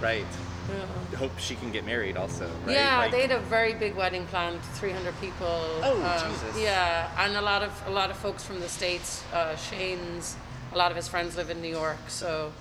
Right. 0.00 0.24
Yeah, 0.68 1.18
Hope 1.18 1.38
she 1.38 1.54
can 1.56 1.70
get 1.72 1.84
married 1.84 2.16
also. 2.16 2.46
Right? 2.64 2.74
yeah 2.76 2.98
Like- 2.98 3.10
they 3.12 3.22
had 3.22 3.30
a 3.32 3.40
very 3.40 3.74
big 3.74 3.94
wedding 3.96 4.26
planned 4.26 4.60
300 4.74 5.18
people 5.20 5.46
Oh, 5.82 6.28
Jesus. 6.28 6.62
yeah 6.62 7.10
and 7.24 7.36
a 7.36 7.42
lot 7.42 7.62
of 7.62 7.72
a 7.86 7.90
lot 7.90 8.10
of 8.10 8.16
folks 8.16 8.44
from 8.44 8.60
the 8.60 8.68
states 8.68 9.22
uh, 9.32 9.56
shane's 9.56 10.36
a 10.72 10.76
lot 10.78 10.90
of 10.90 10.96
his 10.96 11.08
friends 11.08 11.36
live 11.36 11.50
in 11.50 11.62
new 11.62 11.70
york 11.70 11.98
so 12.08 12.52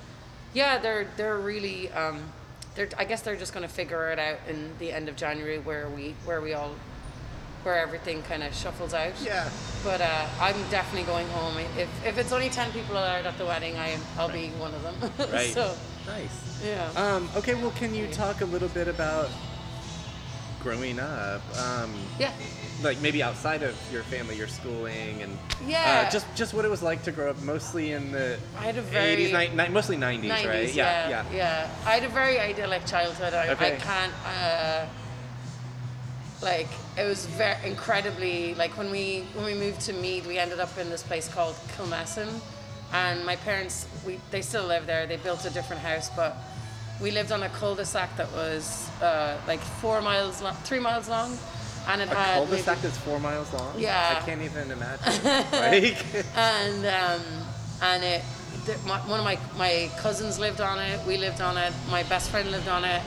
yeah 0.54 0.78
they're 0.78 1.08
they're 1.18 1.38
really 1.38 1.90
um, 1.92 2.24
they're 2.76 2.88
i 2.98 3.04
guess 3.04 3.22
they're 3.22 3.36
just 3.36 3.54
going 3.54 3.68
to 3.68 3.74
figure 3.74 4.10
it 4.12 4.20
out 4.20 4.38
in 4.50 4.72
the 4.80 4.92
end 4.92 5.10
of 5.10 5.16
january 5.18 5.60
where 5.60 5.90
we 5.90 6.16
where 6.26 6.40
we 6.42 6.54
all 6.54 6.72
where 7.64 7.76
everything 7.76 8.24
kind 8.24 8.44
of 8.44 8.54
shuffles 8.56 8.94
out 8.94 9.12
Yeah. 9.22 9.50
But 9.84 10.00
uh, 10.00 10.26
I'm 10.40 10.56
definitely 10.70 11.04
going 11.06 11.28
home. 11.30 11.58
If, 11.78 11.90
if 12.06 12.18
it's 12.18 12.32
only 12.32 12.50
10 12.50 12.72
people 12.72 12.94
allowed 12.96 13.26
at 13.26 13.38
the 13.38 13.46
wedding, 13.46 13.76
I, 13.78 13.98
I'll 14.18 14.30
be 14.30 14.48
one 14.60 14.74
of 14.74 14.84
them. 14.84 14.96
Right. 15.34 15.54
so, 15.54 15.76
Nice. 16.08 16.64
Yeah. 16.66 16.90
Um, 16.96 17.30
okay, 17.36 17.54
well, 17.54 17.72
can 17.72 17.94
you 17.94 18.08
talk 18.08 18.42
a 18.42 18.46
little 18.46 18.70
bit 18.70 18.88
about 18.88 19.30
growing 20.62 21.00
up? 21.00 21.42
Um, 21.60 21.94
yeah. 22.20 22.32
like 22.84 23.02
maybe 23.02 23.24
outside 23.24 23.64
of 23.64 23.76
your 23.92 24.04
family, 24.04 24.36
your 24.36 24.48
schooling, 24.48 25.24
and 25.24 25.36
Yeah. 25.68 26.06
uh, 26.08 26.12
just 26.12 26.26
just 26.36 26.54
what 26.54 26.64
it 26.64 26.70
was 26.70 26.82
like 26.84 27.02
to 27.04 27.12
grow 27.12 27.32
up, 27.32 27.42
mostly 27.42 27.92
in 27.94 28.12
the 28.12 28.38
I 28.58 28.64
had 28.66 28.78
a 28.78 28.82
very 28.84 29.16
80s, 29.32 29.34
ni- 29.56 29.64
ni- 29.64 29.70
mostly 29.70 29.98
90s, 29.98 30.30
90s, 30.30 30.46
right? 30.48 30.74
yeah, 30.74 31.10
yeah. 31.10 31.24
yeah 31.34 31.70
I 31.86 31.94
had 31.96 32.04
a 32.04 32.10
very 32.10 32.40
idyllic 32.40 32.86
childhood. 32.86 33.34
I, 33.34 33.52
I 33.54 33.72
can't, 33.72 34.14
uh, 34.26 34.86
like, 36.42 36.68
it 36.98 37.04
was 37.08 37.26
very 37.26 37.58
incredibly, 37.68 38.54
like, 38.56 38.78
when 38.78 38.92
we 38.92 39.26
when 39.34 39.46
we 39.46 39.56
moved 39.56 39.82
to 39.82 39.94
Meath, 39.94 40.28
we 40.28 40.38
ended 40.38 40.60
up 40.60 40.78
in 40.78 40.90
this 40.92 41.02
place 41.02 41.28
called 41.28 41.56
Kilmessan, 41.76 42.30
and 42.94 43.26
my 43.26 43.36
parents, 43.38 43.86
we 44.06 44.20
they 44.32 44.42
still 44.42 44.66
live 44.66 44.86
there. 44.88 45.06
They 45.08 45.18
built 45.18 45.46
a 45.46 45.50
different 45.50 45.82
house, 45.82 46.10
but 46.16 46.36
we 47.02 47.12
lived 47.12 47.32
on 47.32 47.44
a 47.44 47.50
cul-de-sac 47.50 48.18
that 48.18 48.32
was 48.34 48.90
uh, 49.02 49.38
like 49.48 49.60
four 49.60 50.02
miles 50.02 50.42
long, 50.42 50.56
three 50.64 50.80
miles 50.80 51.08
long, 51.10 51.38
and 51.88 52.02
it 52.02 52.10
A 52.12 52.16
had 52.16 52.34
cul-de-sac 52.38 52.78
maybe- 52.78 52.82
that's 52.88 52.98
four 52.98 53.20
miles 53.20 53.54
long. 53.54 53.74
Yeah. 53.78 54.18
I 54.22 54.26
can't 54.26 54.42
even 54.42 54.72
imagine. 54.72 55.24
like, 55.52 55.98
and 56.36 56.86
um, 56.86 57.22
and 57.82 58.04
it 58.04 58.22
th- 58.66 58.78
my, 58.86 59.00
one 59.08 59.20
of 59.20 59.26
my 59.26 59.38
my 59.58 59.90
cousins 60.00 60.40
lived 60.40 60.62
on 60.62 60.80
it. 60.80 61.00
We 61.06 61.18
lived 61.18 61.42
on 61.42 61.58
it. 61.58 61.74
My 61.92 62.04
best 62.04 62.30
friend 62.32 62.50
lived 62.52 62.68
on 62.68 62.84
it, 62.86 63.02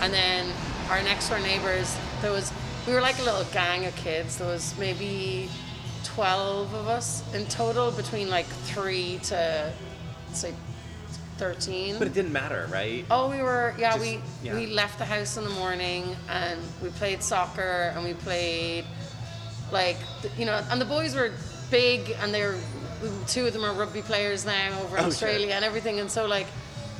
and 0.00 0.12
then 0.12 0.52
our 0.90 1.02
next 1.02 1.28
door 1.28 1.40
neighbors. 1.40 1.96
There 2.20 2.30
was 2.32 2.52
we 2.86 2.92
were 2.94 3.00
like 3.00 3.18
a 3.18 3.22
little 3.24 3.44
gang 3.52 3.86
of 3.86 3.94
kids. 3.96 4.38
There 4.38 4.46
was 4.48 4.74
maybe 4.78 5.48
twelve 6.14 6.72
of 6.74 6.88
us 6.88 7.22
in 7.34 7.46
total, 7.46 7.90
between 7.90 8.28
like 8.28 8.46
three 8.46 9.18
to 9.24 9.72
say 10.32 10.52
thirteen. 11.38 11.98
but 11.98 12.06
it 12.06 12.14
didn't 12.14 12.32
matter, 12.32 12.68
right? 12.70 13.04
Oh, 13.10 13.30
we 13.30 13.42
were 13.42 13.74
yeah. 13.78 13.92
Just- 13.92 14.00
we 14.00 14.20
yeah. 14.42 14.54
we 14.54 14.66
left 14.66 14.98
the 14.98 15.04
house 15.04 15.36
in 15.36 15.44
the 15.44 15.50
morning 15.50 16.14
and 16.28 16.60
we 16.82 16.88
played 16.90 17.22
soccer 17.22 17.92
and 17.94 18.04
we 18.04 18.14
played 18.14 18.84
like 19.72 19.96
you 20.36 20.44
know, 20.44 20.62
and 20.70 20.80
the 20.80 20.84
boys 20.84 21.14
were 21.14 21.32
big 21.70 22.14
and 22.20 22.32
they're 22.34 22.56
two 23.26 23.46
of 23.46 23.52
them 23.52 23.64
are 23.64 23.72
rugby 23.72 24.02
players 24.02 24.44
now 24.46 24.78
over 24.82 24.96
in 24.98 25.04
Oh, 25.04 25.08
Australia 25.08 25.46
shit. 25.46 25.50
and 25.56 25.64
everything, 25.64 25.98
and 26.00 26.10
so 26.10 26.26
like 26.26 26.46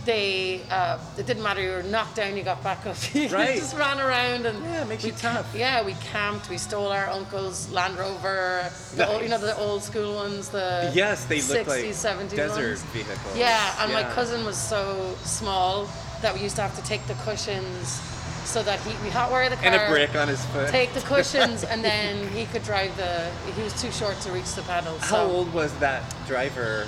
they 0.04 0.60
uh, 0.70 0.98
it 1.16 1.26
didn't 1.26 1.42
matter. 1.42 1.62
You 1.62 1.70
were 1.70 1.82
knocked 1.84 2.16
down, 2.16 2.36
you 2.36 2.42
got 2.42 2.62
back 2.62 2.84
up. 2.86 2.96
you 3.14 3.28
Right. 3.28 3.56
just 3.56 3.76
ran 3.76 4.00
around 4.00 4.46
and 4.46 4.62
Yeah, 4.64 4.82
it 4.82 4.88
makes 4.88 5.04
we 5.04 5.10
you 5.10 5.16
tough. 5.16 5.54
Yeah, 5.54 5.84
we 5.84 5.94
camped. 5.94 6.48
We 6.50 6.58
stole 6.58 6.88
our 6.88 7.06
uncle's 7.08 7.70
Land 7.70 7.98
Rover, 7.98 8.70
the 8.96 9.08
old, 9.08 9.22
you 9.22 9.28
know 9.28 9.38
the 9.38 9.56
old 9.58 9.82
school 9.82 10.14
ones, 10.16 10.48
the 10.48 10.90
Yes, 10.94 11.24
they 11.26 11.40
look 11.42 11.66
60s, 11.66 11.68
like 11.68 11.84
70s 12.26 12.36
desert 12.36 12.66
ones. 12.68 12.82
vehicles. 12.84 13.36
Yeah, 13.36 13.74
and 13.84 13.92
my 13.92 14.02
cousin 14.02 14.44
was 14.44 14.56
so 14.58 15.14
small 15.24 15.88
that 16.22 16.34
we 16.34 16.40
used 16.40 16.56
to 16.56 16.62
have 16.62 16.74
to 16.76 16.82
take 16.84 17.04
the 17.06 17.14
cushions 17.14 18.00
so 18.44 18.60
that 18.64 18.80
he 18.80 18.90
we 19.04 19.08
hot 19.10 19.30
wire 19.30 19.48
the 19.48 19.54
car 19.56 19.66
And 19.66 19.74
a 19.76 19.88
brick 19.88 20.16
on 20.16 20.26
his 20.28 20.44
foot. 20.46 20.68
take 20.70 20.92
the 20.94 21.00
cushions 21.14 21.62
and 21.62 21.84
then 21.84 22.28
he 22.32 22.44
could 22.46 22.64
drive 22.64 22.96
the 22.96 23.30
he 23.54 23.62
was 23.62 23.80
too 23.80 23.92
short 23.92 24.18
to 24.22 24.32
reach 24.32 24.52
the 24.54 24.62
pedals. 24.62 25.00
How 25.02 25.22
old 25.24 25.52
was 25.54 25.72
that 25.78 26.02
driver? 26.26 26.86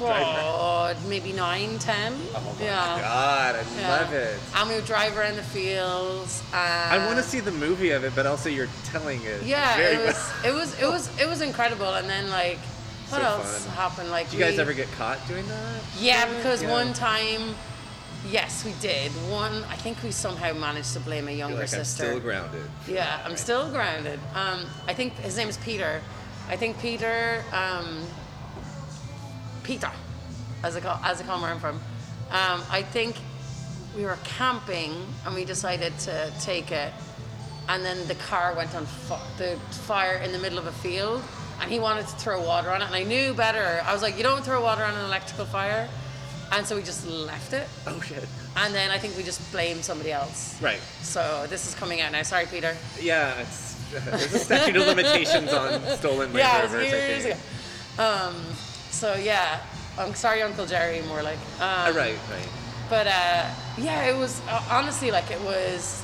Oh, 0.00 0.94
maybe 1.08 1.32
nine, 1.32 1.78
ten. 1.78 2.12
Oh 2.34 2.40
my 2.58 2.64
yeah. 2.64 3.00
god, 3.00 3.56
I 3.56 3.80
Yeah. 3.80 3.88
love 3.88 4.12
it. 4.12 4.38
And 4.54 4.68
we 4.68 4.74
would 4.76 4.84
drive 4.84 5.16
around 5.16 5.36
the 5.36 5.42
fields. 5.42 6.42
And 6.52 7.02
I 7.02 7.06
want 7.06 7.18
to 7.18 7.22
see 7.24 7.40
the 7.40 7.52
movie 7.52 7.90
of 7.90 8.04
it, 8.04 8.14
but 8.14 8.26
also 8.26 8.48
you're 8.48 8.68
telling 8.84 9.22
it. 9.22 9.42
Yeah, 9.42 9.76
very 9.76 9.96
it 9.96 10.06
was 10.06 10.14
well. 10.44 10.52
it 10.52 10.54
was 10.54 10.80
it 10.80 10.86
was 10.86 11.20
it 11.20 11.28
was 11.28 11.40
incredible. 11.40 11.94
And 11.94 12.08
then 12.08 12.30
like, 12.30 12.58
what 13.08 13.20
So 13.20 13.26
else 13.26 13.64
fun. 13.64 13.74
happened? 13.76 14.10
Like, 14.10 14.30
Did 14.30 14.38
you 14.38 14.44
guys 14.44 14.58
ever 14.58 14.72
get 14.72 14.90
caught 14.92 15.18
doing 15.28 15.46
that? 15.48 15.80
Yeah, 15.98 16.26
because 16.36 16.62
Yeah. 16.62 16.72
one 16.72 16.92
time, 16.92 17.54
yes, 18.30 18.64
we 18.64 18.72
did. 18.80 19.10
One, 19.30 19.64
I 19.70 19.76
think 19.76 20.02
we 20.02 20.10
somehow 20.10 20.52
managed 20.52 20.92
to 20.94 21.00
blame 21.00 21.28
a 21.28 21.32
younger 21.32 21.54
like, 21.60 21.72
I'm 21.72 21.84
sister. 21.84 22.04
still 22.04 22.20
grounded. 22.20 22.68
Yeah, 22.88 23.20
I'm 23.24 23.36
still 23.36 23.70
grounded. 23.70 24.18
Um, 24.34 24.66
I 24.88 24.94
think 24.94 25.14
his 25.18 25.36
name 25.36 25.48
is 25.48 25.56
Peter. 25.58 26.00
I 26.48 26.56
think 26.56 26.78
Peter, 26.80 27.42
um, 27.52 28.02
Peter, 29.66 29.90
as 30.62 30.76
I 30.76 30.80
call 30.80 31.00
as 31.02 31.20
I 31.20 31.24
call 31.24 31.40
where 31.42 31.50
I'm 31.50 31.58
from. 31.58 31.76
Um, 32.30 32.62
I 32.70 32.82
think 32.82 33.16
we 33.96 34.04
were 34.04 34.18
camping 34.24 34.92
and 35.24 35.34
we 35.34 35.44
decided 35.44 35.98
to 36.00 36.32
take 36.40 36.70
it, 36.70 36.92
and 37.68 37.84
then 37.84 38.06
the 38.06 38.14
car 38.14 38.54
went 38.54 38.74
on 38.76 38.86
fi- 38.86 39.20
the 39.38 39.56
fire 39.88 40.18
in 40.18 40.30
the 40.30 40.38
middle 40.38 40.58
of 40.58 40.66
a 40.66 40.72
field, 40.72 41.20
and 41.60 41.70
he 41.70 41.80
wanted 41.80 42.06
to 42.06 42.14
throw 42.16 42.40
water 42.46 42.70
on 42.70 42.80
it, 42.80 42.86
and 42.86 42.94
I 42.94 43.02
knew 43.02 43.34
better. 43.34 43.82
I 43.84 43.92
was 43.92 44.02
like, 44.02 44.16
you 44.16 44.22
don't 44.22 44.44
throw 44.44 44.62
water 44.62 44.84
on 44.84 44.94
an 44.94 45.04
electrical 45.04 45.46
fire, 45.46 45.88
and 46.52 46.64
so 46.64 46.76
we 46.76 46.82
just 46.82 47.04
left 47.08 47.52
it, 47.52 47.66
Oh 47.88 48.00
shit. 48.00 48.24
and 48.56 48.72
then 48.72 48.90
I 48.92 48.98
think 48.98 49.16
we 49.16 49.24
just 49.24 49.40
blamed 49.50 49.84
somebody 49.84 50.12
else. 50.12 50.60
Right. 50.62 50.80
So 51.02 51.46
this 51.48 51.66
is 51.66 51.74
coming 51.74 52.00
out 52.02 52.12
now. 52.12 52.22
Sorry, 52.22 52.46
Peter. 52.46 52.76
Yeah, 53.00 53.34
it's 53.40 53.74
there's 54.04 54.32
a 54.34 54.38
statute 54.38 54.76
of 54.76 54.86
limitations 54.86 55.52
on 55.52 55.80
stolen 55.96 56.32
yeah, 56.34 56.58
it 56.60 56.62
was 56.64 56.74
I 56.74 56.82
years 56.82 57.22
think. 57.24 58.00
Um, 58.00 58.34
so 58.96 59.14
yeah, 59.14 59.60
I'm 59.98 60.14
sorry, 60.14 60.42
Uncle 60.42 60.66
Jerry, 60.66 61.02
more 61.02 61.22
like. 61.22 61.38
Um, 61.60 61.68
Uh, 61.88 61.92
right, 62.02 62.18
right. 62.30 62.48
But 62.88 63.06
uh, 63.06 63.44
yeah, 63.78 64.08
it 64.10 64.16
was 64.16 64.40
uh, 64.48 64.62
honestly 64.70 65.10
like 65.10 65.30
it 65.30 65.40
was. 65.42 66.02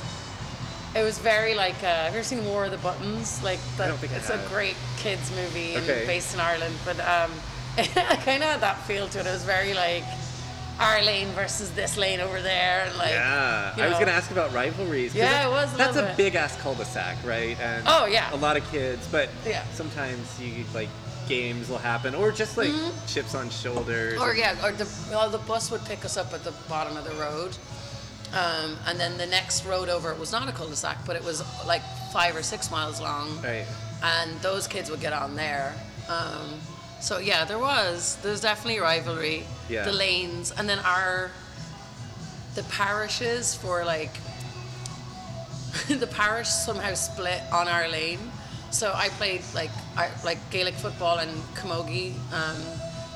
It 0.95 1.03
was 1.03 1.17
very 1.17 1.55
like. 1.55 1.79
Uh, 1.81 2.05
have 2.05 2.13
you 2.13 2.19
ever 2.19 2.23
seen 2.23 2.45
War 2.45 2.65
of 2.65 2.71
the 2.71 2.77
Buttons? 2.77 3.41
Like 3.43 3.59
the, 3.77 3.85
I 3.85 3.87
don't 3.87 3.97
think 3.97 4.13
I 4.13 4.17
it's 4.17 4.29
have. 4.29 4.45
a 4.45 4.49
great 4.49 4.75
kids 4.97 5.31
movie 5.35 5.73
and 5.75 5.83
Okay. 5.83 6.05
based 6.05 6.33
in 6.35 6.39
Ireland, 6.39 6.75
but 6.85 6.97
um, 6.99 7.31
it 7.77 7.89
kind 8.29 8.43
of 8.43 8.49
had 8.53 8.61
that 8.61 8.77
feel 8.85 9.07
to 9.07 9.19
it. 9.19 9.25
It 9.25 9.31
was 9.31 9.43
very 9.43 9.73
like 9.73 10.03
our 10.79 11.01
lane 11.03 11.27
versus 11.29 11.71
this 11.71 11.97
lane 11.97 12.19
over 12.19 12.41
there, 12.41 12.85
and 12.85 12.97
like. 12.97 13.11
Yeah, 13.11 13.75
you 13.77 13.83
I 13.83 13.87
was 13.87 13.93
know. 13.93 13.99
gonna 14.05 14.17
ask 14.17 14.29
about 14.31 14.53
rivalries. 14.53 15.11
'cause 15.13 15.19
Yeah, 15.21 15.31
that's- 15.31 15.45
it 15.47 15.51
was 15.51 15.73
a 15.73 15.77
That's 15.77 15.95
little 15.95 16.09
a 16.11 16.15
bit. 16.15 16.17
big 16.25 16.35
ass 16.35 16.55
cul-de-sac, 16.61 17.17
right? 17.23 17.57
And 17.61 17.83
Oh, 17.87 18.05
yeah. 18.05 18.33
a 18.33 18.37
lot 18.37 18.57
of 18.57 18.63
kids, 18.71 19.07
but 19.11 19.29
Yeah. 19.45 19.63
sometimes 19.73 20.25
you 20.39 20.65
like 20.73 20.89
games 21.27 21.69
will 21.69 21.77
happen, 21.77 22.15
or 22.15 22.31
just 22.31 22.57
like 22.57 22.71
chips 23.07 23.35
on 23.35 23.49
shoulders. 23.49 24.19
Or 24.19 24.33
yeah, 24.35 24.55
or 24.65 24.71
the 24.71 24.87
well, 25.11 25.29
the 25.29 25.37
bus 25.39 25.71
would 25.71 25.83
pick 25.85 26.03
us 26.05 26.17
up 26.17 26.33
at 26.33 26.43
the 26.43 26.51
bottom 26.69 26.95
of 26.97 27.03
the 27.05 27.15
road, 27.15 27.55
um, 28.33 28.77
and 28.87 28.99
then 28.99 29.17
the 29.17 29.25
next 29.27 29.65
road 29.65 29.89
over 29.89 30.11
it 30.11 30.19
was 30.19 30.31
not 30.31 30.47
a 30.49 30.51
cul-de-sac, 30.51 30.97
but 31.05 31.15
it 31.15 31.23
was 31.23 31.43
like 31.65 31.81
five 32.11 32.35
or 32.35 32.43
six 32.43 32.69
miles 32.71 32.99
long, 33.01 33.41
Right. 33.41 33.65
and 34.03 34.31
those 34.41 34.67
kids 34.67 34.89
would 34.89 35.01
get 35.01 35.13
on 35.13 35.35
there. 35.35 35.73
Um, 36.09 36.59
so 36.99 37.17
yeah, 37.19 37.45
there 37.45 37.59
was 37.59 38.17
there's 38.23 38.41
definitely 38.41 38.79
rivalry. 38.79 39.43
Yeah. 39.69 39.83
The 39.83 39.91
lanes, 39.93 40.51
and 40.51 40.67
then 40.69 40.79
our 40.79 41.31
the 42.55 42.63
parishes 42.63 43.55
for 43.55 43.83
like 43.83 44.11
the 45.87 46.07
parish 46.07 46.49
somehow 46.49 46.93
split 46.93 47.41
on 47.51 47.67
our 47.67 47.87
lane. 47.87 48.19
So 48.73 48.91
I 48.93 49.09
played 49.09 49.41
like 49.53 49.69
I, 49.95 50.09
like 50.25 50.39
Gaelic 50.49 50.73
football 50.73 51.19
and 51.19 51.29
camogie 51.53 52.13
um, 52.33 52.57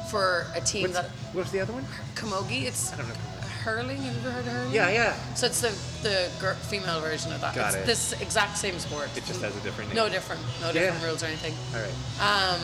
for 0.09 0.45
a 0.55 0.61
team 0.61 0.83
What's, 0.83 0.93
that 0.93 1.09
what 1.33 1.41
was 1.45 1.51
the 1.51 1.59
other 1.59 1.73
one? 1.73 1.83
camogie. 2.15 2.63
It's 2.65 2.93
I 2.93 2.97
don't 2.97 3.07
know. 3.07 3.15
hurling. 3.63 3.97
Have 3.97 4.13
you 4.13 4.19
ever 4.21 4.29
heard 4.31 4.45
of 4.47 4.53
hurling? 4.53 4.73
Yeah, 4.73 4.89
yeah. 4.91 5.13
So 5.33 5.47
it's 5.47 5.61
the 5.61 5.73
the 6.07 6.29
gir- 6.39 6.53
female 6.53 7.01
version 7.01 7.33
of 7.33 7.41
that. 7.41 7.55
Got 7.55 7.73
it's 7.73 7.75
it. 7.77 7.85
this 7.87 8.21
exact 8.21 8.55
same 8.57 8.77
sport. 8.77 9.09
It 9.17 9.25
just 9.25 9.41
has 9.41 9.57
a 9.57 9.59
different 9.61 9.89
name. 9.89 9.97
No 9.97 10.07
different. 10.09 10.41
No 10.61 10.71
different 10.71 11.01
Yeah. 11.01 11.07
rules 11.07 11.23
or 11.23 11.25
anything. 11.25 11.55
All 11.73 11.81
right. 11.81 12.53
Um, 12.53 12.61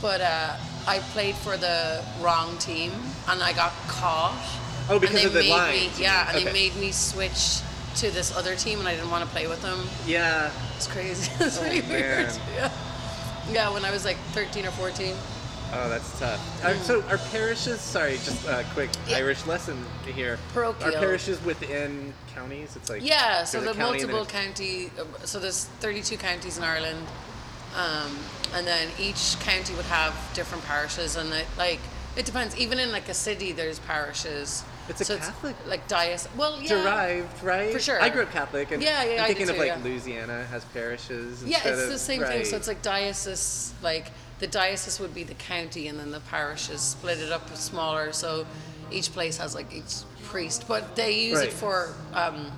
but 0.00 0.22
uh, 0.22 0.56
I 0.86 1.00
played 1.12 1.34
for 1.34 1.58
the 1.58 2.02
wrong 2.22 2.56
team 2.56 2.90
and 3.28 3.42
I 3.42 3.52
got 3.52 3.72
caught. 3.86 4.32
Oh, 4.88 4.98
because 4.98 5.22
and 5.22 5.24
they 5.24 5.26
of 5.26 5.32
the 5.34 5.40
made 5.40 5.50
line 5.50 5.72
Me, 5.74 5.90
yeah, 5.98 6.28
and 6.28 6.36
Okay. 6.36 6.44
they 6.46 6.52
made 6.52 6.74
me 6.76 6.90
switch 6.92 7.60
to 7.98 8.10
this 8.12 8.34
other 8.36 8.54
team, 8.54 8.78
and 8.78 8.86
I 8.88 8.94
didn't 8.94 9.10
want 9.10 9.24
to 9.24 9.30
play 9.30 9.46
with 9.48 9.60
them. 9.62 9.80
Yeah. 10.06 10.50
It's 10.76 10.86
crazy. 10.86 11.30
it's 11.40 11.58
Oh, 11.58 11.64
really 11.64 11.80
weird. 11.82 12.30
Yeah. 12.54 12.70
Yeah, 13.50 13.70
when 13.72 13.84
I 13.84 13.90
was 13.90 14.04
like 14.04 14.16
13 14.32 14.66
or 14.66 14.70
14. 14.72 15.14
Oh, 15.70 15.88
that's 15.88 16.18
tough. 16.18 16.64
Uh, 16.64 16.74
so 16.76 17.02
our 17.08 17.18
parishes, 17.18 17.80
sorry, 17.80 18.12
just 18.12 18.46
a 18.46 18.64
quick 18.72 18.90
Mm. 18.90 19.10
Yeah. 19.10 19.16
Irish 19.18 19.46
lesson 19.46 19.84
here. 20.06 20.38
Parochial. 20.54 20.94
Our 20.94 21.00
parishes 21.00 21.42
within 21.44 22.14
counties, 22.34 22.76
it's 22.76 22.88
like 22.88 23.02
Yeah, 23.04 23.44
so 23.44 23.60
there's 23.60 23.76
the 23.76 23.82
county 23.82 23.98
multiple 24.04 24.24
county, 24.26 24.90
so 25.24 25.38
there's 25.40 25.64
32 25.80 26.16
counties 26.16 26.56
in 26.56 26.64
Ireland, 26.64 27.06
um, 27.76 28.16
and 28.54 28.66
then 28.66 28.88
each 28.98 29.36
county 29.40 29.74
would 29.74 29.84
have 29.86 30.14
different 30.34 30.64
parishes, 30.64 31.16
and 31.16 31.32
it, 31.34 31.46
like 31.58 31.80
it 32.16 32.24
depends. 32.24 32.56
Even 32.56 32.78
in 32.78 32.90
like 32.92 33.08
a 33.10 33.14
city, 33.14 33.52
there's 33.52 33.78
parishes. 33.80 34.62
It's 34.88 35.00
a 35.00 35.04
so 35.04 35.18
Catholic- 35.18 35.56
like 35.66 35.86
diocese. 35.88 36.28
Well, 36.36 36.60
yeah, 36.62 36.68
derived, 36.82 37.42
right? 37.42 37.72
For 37.72 37.78
sure. 37.80 38.00
I 38.00 38.08
grew 38.08 38.22
up 38.22 38.32
Catholic, 38.32 38.70
and 38.72 38.82
Yeah, 38.82 39.04
yeah, 39.04 39.20
I'm 39.22 39.26
thinking 39.28 39.50
of 39.50 39.58
like 39.58 39.66
yeah. 39.68 39.78
Louisiana 39.84 40.44
has 40.46 40.64
parishes. 40.66 41.44
Yeah, 41.44 41.58
it's 41.64 41.82
of- 41.82 41.88
the 41.90 41.98
same 41.98 42.22
thing. 42.22 42.44
So 42.44 42.56
it's 42.56 42.68
like 42.68 42.82
diocese, 42.82 43.72
like 43.82 44.10
the 44.38 44.46
diocese 44.46 44.98
would 45.00 45.14
be 45.14 45.24
the 45.24 45.34
county, 45.34 45.88
and 45.88 45.98
then 45.98 46.10
the 46.10 46.20
parishes 46.20 46.80
split 46.80 47.18
it 47.18 47.30
up 47.32 47.54
smaller. 47.56 48.12
So 48.12 48.46
each 48.90 49.12
place 49.12 49.36
has 49.36 49.54
like 49.54 49.72
each 49.74 49.94
priest, 50.24 50.64
but 50.68 50.96
they 50.96 51.12
use 51.20 51.38
Right. 51.38 51.48
it 51.48 51.52
for. 51.52 51.94
Um, 52.14 52.50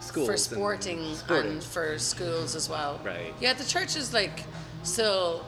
schools 0.00 0.26
for 0.26 0.32
and 0.32 0.40
sporting, 0.40 1.14
sporting. 1.14 1.52
and 1.52 1.62
for 1.62 1.96
schools 1.96 2.56
as 2.56 2.68
well. 2.68 2.98
Right. 3.04 3.32
Yeah, 3.40 3.52
the 3.52 3.64
church 3.64 3.94
is 3.94 4.12
like 4.12 4.42
still. 4.82 5.44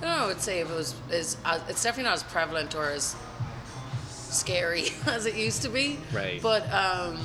I 0.00 0.04
don't 0.04 0.18
know. 0.18 0.24
I 0.24 0.26
would 0.28 0.40
say 0.40 0.60
it 0.60 0.68
was 0.68 0.94
is 1.10 1.36
uh, 1.44 1.58
it's 1.68 1.82
definitely 1.82 2.04
not 2.04 2.14
as 2.14 2.22
prevalent 2.22 2.74
or 2.76 2.90
as 2.90 3.16
scary 4.32 4.84
as 5.06 5.26
it 5.26 5.34
used 5.34 5.62
to 5.62 5.68
be. 5.68 5.98
Right. 6.12 6.40
But 6.42 6.70
um, 6.72 7.18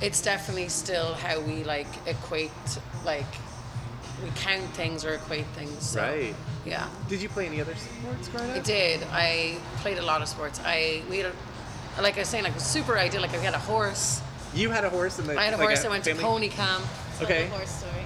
it's 0.00 0.22
definitely 0.22 0.68
still 0.68 1.14
how 1.14 1.40
we 1.40 1.64
like 1.64 1.88
equate, 2.06 2.50
like 3.04 3.26
we 4.22 4.30
count 4.36 4.68
things 4.74 5.04
or 5.04 5.14
equate 5.14 5.46
things. 5.54 5.90
So, 5.90 6.00
Right. 6.00 6.34
Yeah. 6.64 6.88
Did 7.08 7.22
you 7.22 7.28
play 7.28 7.46
any 7.46 7.60
other 7.60 7.74
sports 7.74 8.28
growing 8.28 8.50
up? 8.50 8.56
I 8.56 8.60
did. 8.60 9.02
I 9.10 9.56
played 9.78 9.98
a 9.98 10.02
lot 10.02 10.20
of 10.20 10.28
sports. 10.28 10.60
I 10.64 11.02
we 11.08 11.18
had 11.18 11.32
a, 11.98 12.02
like 12.02 12.16
I 12.16 12.20
was 12.20 12.28
saying, 12.28 12.44
like 12.44 12.52
it 12.52 12.56
was 12.56 12.64
super 12.66 12.98
ideal. 12.98 13.22
Like 13.22 13.32
I 13.32 13.38
had 13.38 13.54
a 13.54 13.58
horse. 13.58 14.20
You 14.54 14.70
had 14.70 14.84
a 14.84 14.90
horse 14.90 15.18
in 15.18 15.26
the. 15.26 15.38
I 15.38 15.44
had 15.44 15.54
a 15.54 15.56
like 15.56 15.68
horse. 15.68 15.84
I 15.84 15.88
went 15.88 16.04
family- 16.04 16.22
to 16.22 16.26
pony 16.28 16.48
camp. 16.48 16.84
Okay. 17.22 17.42
Tell 17.42 17.50
the 17.50 17.56
horse 17.56 17.70
story. 17.70 18.04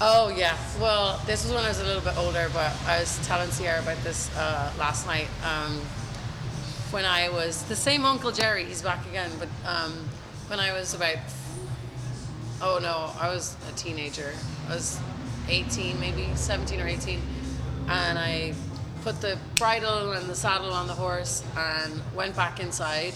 Oh 0.00 0.34
yeah. 0.36 0.56
Well, 0.80 1.20
this 1.26 1.44
was 1.44 1.52
when 1.52 1.64
I 1.64 1.68
was 1.68 1.80
a 1.80 1.84
little 1.84 2.02
bit 2.02 2.16
older, 2.16 2.48
but 2.52 2.72
I 2.86 3.00
was 3.00 3.24
telling 3.26 3.50
Sierra 3.50 3.80
about 3.82 4.02
this 4.04 4.34
uh, 4.36 4.72
last 4.78 5.06
night. 5.06 5.28
Um, 5.44 5.80
when 6.92 7.04
I 7.04 7.28
was 7.30 7.62
the 7.64 7.76
same 7.76 8.04
Uncle 8.04 8.30
Jerry, 8.32 8.64
he's 8.64 8.82
back 8.82 9.04
again. 9.08 9.30
But 9.38 9.48
um, 9.66 9.92
when 10.48 10.60
I 10.60 10.72
was 10.72 10.94
about, 10.94 11.16
oh 12.60 12.78
no, 12.80 13.10
I 13.20 13.28
was 13.28 13.56
a 13.68 13.76
teenager. 13.76 14.32
I 14.68 14.74
was 14.74 14.98
18, 15.48 15.98
maybe 15.98 16.28
17 16.34 16.80
or 16.80 16.86
18, 16.86 17.20
and 17.88 18.18
I 18.18 18.54
put 19.02 19.20
the 19.20 19.38
bridle 19.56 20.12
and 20.12 20.28
the 20.28 20.34
saddle 20.34 20.72
on 20.72 20.86
the 20.86 20.92
horse 20.94 21.42
and 21.56 22.00
went 22.14 22.36
back 22.36 22.60
inside. 22.60 23.14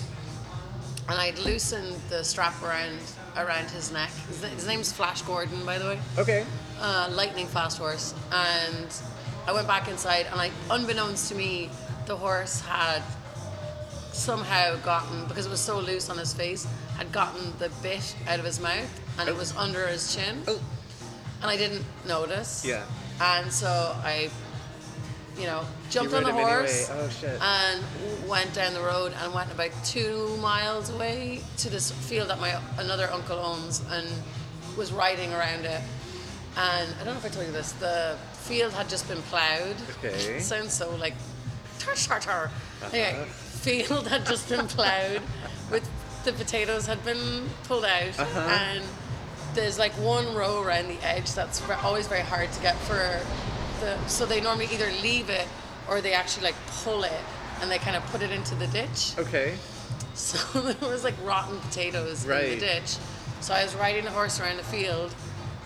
And 1.09 1.19
I'd 1.21 1.39
loosened 1.39 1.95
the 2.09 2.25
strap 2.25 2.61
around 2.63 2.99
around 3.37 3.71
his 3.71 3.93
neck. 3.93 4.11
His, 4.29 4.43
his 4.43 4.67
name's 4.67 4.91
Flash 4.93 5.21
Gordon, 5.23 5.65
by 5.67 5.79
the 5.79 5.85
way 5.85 5.99
Okay. 6.19 6.45
uh, 6.81 7.09
lightning 7.13 7.47
fast 7.47 7.77
horse, 7.79 8.15
and 8.33 8.87
I 9.47 9.53
went 9.53 9.69
back 9.69 9.89
inside, 9.89 10.27
and 10.33 10.41
I, 10.41 10.51
unbeknownst 10.71 11.29
to 11.29 11.35
me, 11.37 11.71
the 12.07 12.17
horse 12.17 12.61
had 12.63 13.03
somehow 14.17 14.77
gotten 14.77 15.25
because 15.27 15.47
it 15.47 15.51
was 15.51 15.61
so 15.61 15.79
loose 15.79 16.09
on 16.11 16.19
his 16.19 16.33
face, 16.33 16.67
had 16.97 17.13
gotten 17.13 17.53
the 17.59 17.71
bit 17.83 18.17
out 18.29 18.39
of 18.39 18.45
his 18.45 18.61
mouth, 18.61 19.01
and 19.19 19.29
it 19.29 19.33
oh. 19.33 19.39
was 19.39 19.57
under 19.57 19.87
his 19.87 20.15
chin, 20.15 20.43
Oh. 20.49 20.61
and 21.43 21.51
I 21.51 21.57
didn't 21.57 21.85
notice. 22.07 22.65
Yeah. 22.65 22.85
And 23.21 23.53
so 23.53 23.95
I, 24.03 24.31
you 25.39 25.45
know, 25.47 25.65
jumped 25.91 26.13
You 26.13 26.19
on 26.19 26.25
the 26.25 26.31
anyway. 26.31 26.45
horse 26.51 26.91
Oh 26.91 27.09
shit. 27.09 27.41
and 27.41 28.29
went 28.29 28.53
down 28.55 28.75
the 28.75 28.81
road 28.81 29.13
and 29.23 29.33
went 29.33 29.51
about 29.53 29.71
two 29.85 30.37
miles 30.39 30.91
away 30.91 31.41
to 31.59 31.71
this 31.71 31.91
field 31.91 32.29
that 32.29 32.41
my 32.41 32.59
another 32.79 33.11
uncle 33.13 33.39
owns 33.39 33.83
and 33.91 34.07
was 34.77 34.93
riding 34.93 35.33
around 35.33 35.65
it. 35.65 35.81
And 36.59 36.95
I 37.01 37.05
don't 37.05 37.15
know 37.15 37.19
if 37.21 37.25
I 37.25 37.29
told 37.29 37.47
you 37.47 37.53
this. 37.53 37.73
The 37.73 38.17
field 38.33 38.73
had 38.73 38.89
just 38.89 39.07
been 39.09 39.21
ploughed. 39.23 39.77
Okay. 39.99 40.09
It 40.37 40.43
sounds 40.43 40.73
so 40.73 40.95
like 40.97 41.15
tar 41.79 41.95
tar 41.95 42.21
tar. 42.21 42.51
Uh-huh. 42.83 43.25
field 43.25 44.07
had 44.09 44.27
just 44.27 44.49
been 44.49 44.67
ploughed 44.69 45.23
with 45.71 45.89
the 46.25 46.33
potatoes 46.33 46.87
had 46.87 47.05
been 47.05 47.49
pulled 47.65 47.85
out 47.85 48.19
Uh-huh. 48.19 48.41
and 48.41 48.83
there's 49.55 49.79
like 49.79 49.93
one 49.95 50.35
row 50.35 50.63
around 50.63 50.89
the 50.89 50.99
edge 51.07 51.33
that's 51.33 51.63
always 51.83 52.07
very 52.07 52.21
hard 52.23 52.53
to 52.53 52.61
get 52.61 52.77
for 52.81 53.21
the 53.81 53.97
so 54.09 54.27
they 54.27 54.41
normally 54.41 54.69
either 54.73 54.91
leave 55.03 55.31
it 55.31 55.47
or 55.89 56.01
they 56.01 56.13
actually 56.13 56.45
like 56.45 56.55
pull 56.85 57.05
it 57.05 57.21
and 57.61 57.71
they 57.71 57.79
kind 57.79 57.97
of 57.97 58.05
put 58.07 58.21
it 58.23 58.31
into 58.31 58.55
the 58.57 58.67
ditch 58.69 59.13
okay. 59.19 59.55
so 60.15 60.61
there 60.61 60.89
was 60.91 61.05
like 61.05 61.15
rotten 61.25 61.59
potatoes 61.61 62.25
in 62.25 62.29
the 62.31 62.67
ditch 62.67 62.97
so 63.41 63.55
i 63.55 63.63
was 63.63 63.75
riding 63.77 64.05
the 64.05 64.11
horse 64.11 64.41
around 64.41 64.57
the 64.59 64.63
field 64.65 65.15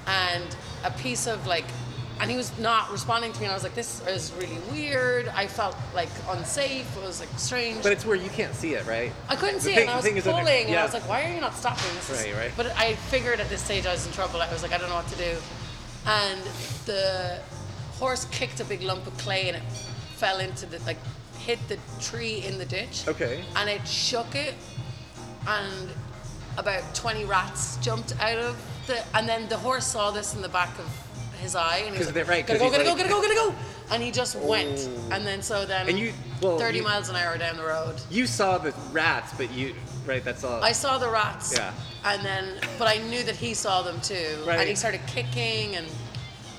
and 0.07 0.57
a 0.85 0.91
piece 0.93 1.27
of 1.27 1.47
like 1.47 1.67
and 2.21 2.31
he 2.31 2.37
was 2.37 2.57
not 2.59 2.91
responding 2.93 3.33
to 3.33 3.39
me 3.41 3.47
and 3.47 3.53
i 3.53 3.55
was 3.55 3.63
like 3.63 3.75
this 3.75 4.07
is 4.07 4.33
really 4.39 4.59
weird 4.71 5.29
i 5.29 5.47
felt 5.47 5.75
like 5.95 6.09
unsafe 6.29 6.87
it 6.97 7.03
was 7.03 7.19
like 7.21 7.29
strange 7.39 7.83
But 7.83 7.93
it's 7.93 8.05
where 8.05 8.17
you 8.17 8.31
can't 8.31 8.55
see 8.55 8.75
it, 8.75 8.87
right? 8.87 9.13
I 9.29 9.37
couldn't 9.37 9.57
The 9.57 9.61
see 9.63 9.75
thing- 9.75 9.79
it, 9.79 9.81
and 9.83 9.91
I 9.91 9.97
was 9.97 10.05
thing 10.05 10.21
pulling, 10.23 10.39
under- 10.39 10.51
and. 10.71 10.77
I 10.77 10.85
was 10.85 10.93
like, 10.95 11.09
"Why 11.09 11.25
are 11.25 11.35
you 11.35 11.41
not 11.41 11.55
stopping?" 11.57 11.93
This 11.97 12.11
is-" 12.11 12.25
Right, 12.27 12.35
right. 12.37 12.53
But 12.57 12.67
I 12.77 12.95
figured 13.13 13.41
at 13.41 13.49
this 13.49 13.63
stage 13.63 13.87
I 13.87 13.93
was 13.93 14.07
in 14.07 14.13
trouble. 14.13 14.41
I 14.43 14.53
was 14.53 14.63
like, 14.63 14.73
"I 14.73 14.79
don't 14.79 14.89
know 14.91 14.97
what 14.97 15.09
to 15.09 15.17
do," 15.17 15.33
and 16.07 16.41
the 16.87 17.41
horse 17.99 18.27
kicked 18.31 18.61
a 18.61 18.65
big 18.65 18.83
lump 18.83 19.07
of 19.07 19.17
clay, 19.19 19.49
and 19.49 19.57
it 19.57 19.63
fell 20.17 20.39
into 20.41 20.67
the 20.67 20.79
like 20.91 20.99
hit 21.47 21.59
the 21.69 21.79
tree 22.01 22.45
in 22.49 22.59
the 22.59 22.67
ditch. 22.67 23.05
Okay. 23.09 23.43
And 23.57 23.69
it 23.71 23.87
shook 23.89 24.35
it, 24.35 24.55
and 25.47 25.89
about 26.59 26.95
twenty 26.95 27.25
rats 27.25 27.77
jumped 27.79 28.13
out 28.21 28.39
of 28.39 28.57
the, 28.87 29.03
and 29.17 29.29
then 29.29 29.49
the 29.49 29.57
horse 29.59 29.87
saw 29.87 30.11
this 30.11 30.35
in 30.35 30.43
the 30.43 30.49
back 30.49 30.79
of 30.79 30.89
his 31.41 31.55
eye, 31.57 31.79
and 31.79 31.87
he 31.87 31.91
was 31.93 31.99
'Cause 31.99 32.07
like, 32.07 32.15
they're- 32.15 32.25
right, 32.25 32.47
gotta 32.47 32.59
'cause 32.61 32.69
go, 32.71 32.77
gotta 32.77 32.85
he's 32.85 32.93
go, 32.93 32.97
gotta 32.97 33.29
go, 33.29 33.35
gotta 33.45 33.53
go, 33.53 33.95
and 33.95 34.03
he 34.03 34.11
just 34.11 34.37
went, 34.37 34.79
Oh. 34.79 35.15
and 35.15 35.27
then 35.27 35.43
so 35.43 35.65
then 35.67 35.89
And 35.89 35.99
you- 35.99 36.13
well, 36.41 36.59
thirty 36.59 36.79
you- 36.79 36.85
miles 36.85 37.09
an 37.09 37.17
hour 37.17 37.37
down 37.39 37.57
the 37.57 37.65
road. 37.65 38.01
You 38.11 38.27
saw 38.27 38.59
the 38.59 38.73
rats, 38.93 39.33
but 39.37 39.51
you 39.53 39.75
right. 40.07 40.25
That's 40.25 40.45
all. 40.45 40.63
I 40.63 40.73
saw 40.73 40.99
the 40.99 41.09
rats. 41.09 41.53
Yeah. 41.57 41.73
And 42.05 42.25
then, 42.25 42.61
but 42.79 42.89
I 42.89 42.97
knew 42.99 43.23
that 43.25 43.37
he 43.37 43.53
saw 43.55 43.83
them 43.83 44.01
too. 44.01 44.43
Right. 44.47 44.59
And 44.61 44.69
he 44.69 44.75
started 44.75 45.01
kicking, 45.07 45.77
and 45.77 45.87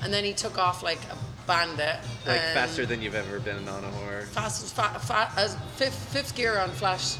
and 0.02 0.12
then 0.12 0.24
he 0.24 0.32
took 0.32 0.58
off 0.58 0.82
like 0.82 1.00
a 1.10 1.16
bandit. 1.46 1.96
like 2.26 2.40
and 2.40 2.54
faster 2.54 2.86
than 2.86 3.02
you've 3.02 3.14
ever 3.16 3.40
been 3.40 3.68
on 3.68 3.82
a 3.84 3.90
horse. 3.90 4.28
Fast, 4.28 4.74
fa- 4.74 4.98
fa- 5.00 5.32
as 5.36 5.56
fifth, 5.76 5.96
fifth 6.12 6.34
gear 6.36 6.58
on 6.58 6.70
flash. 6.70 7.16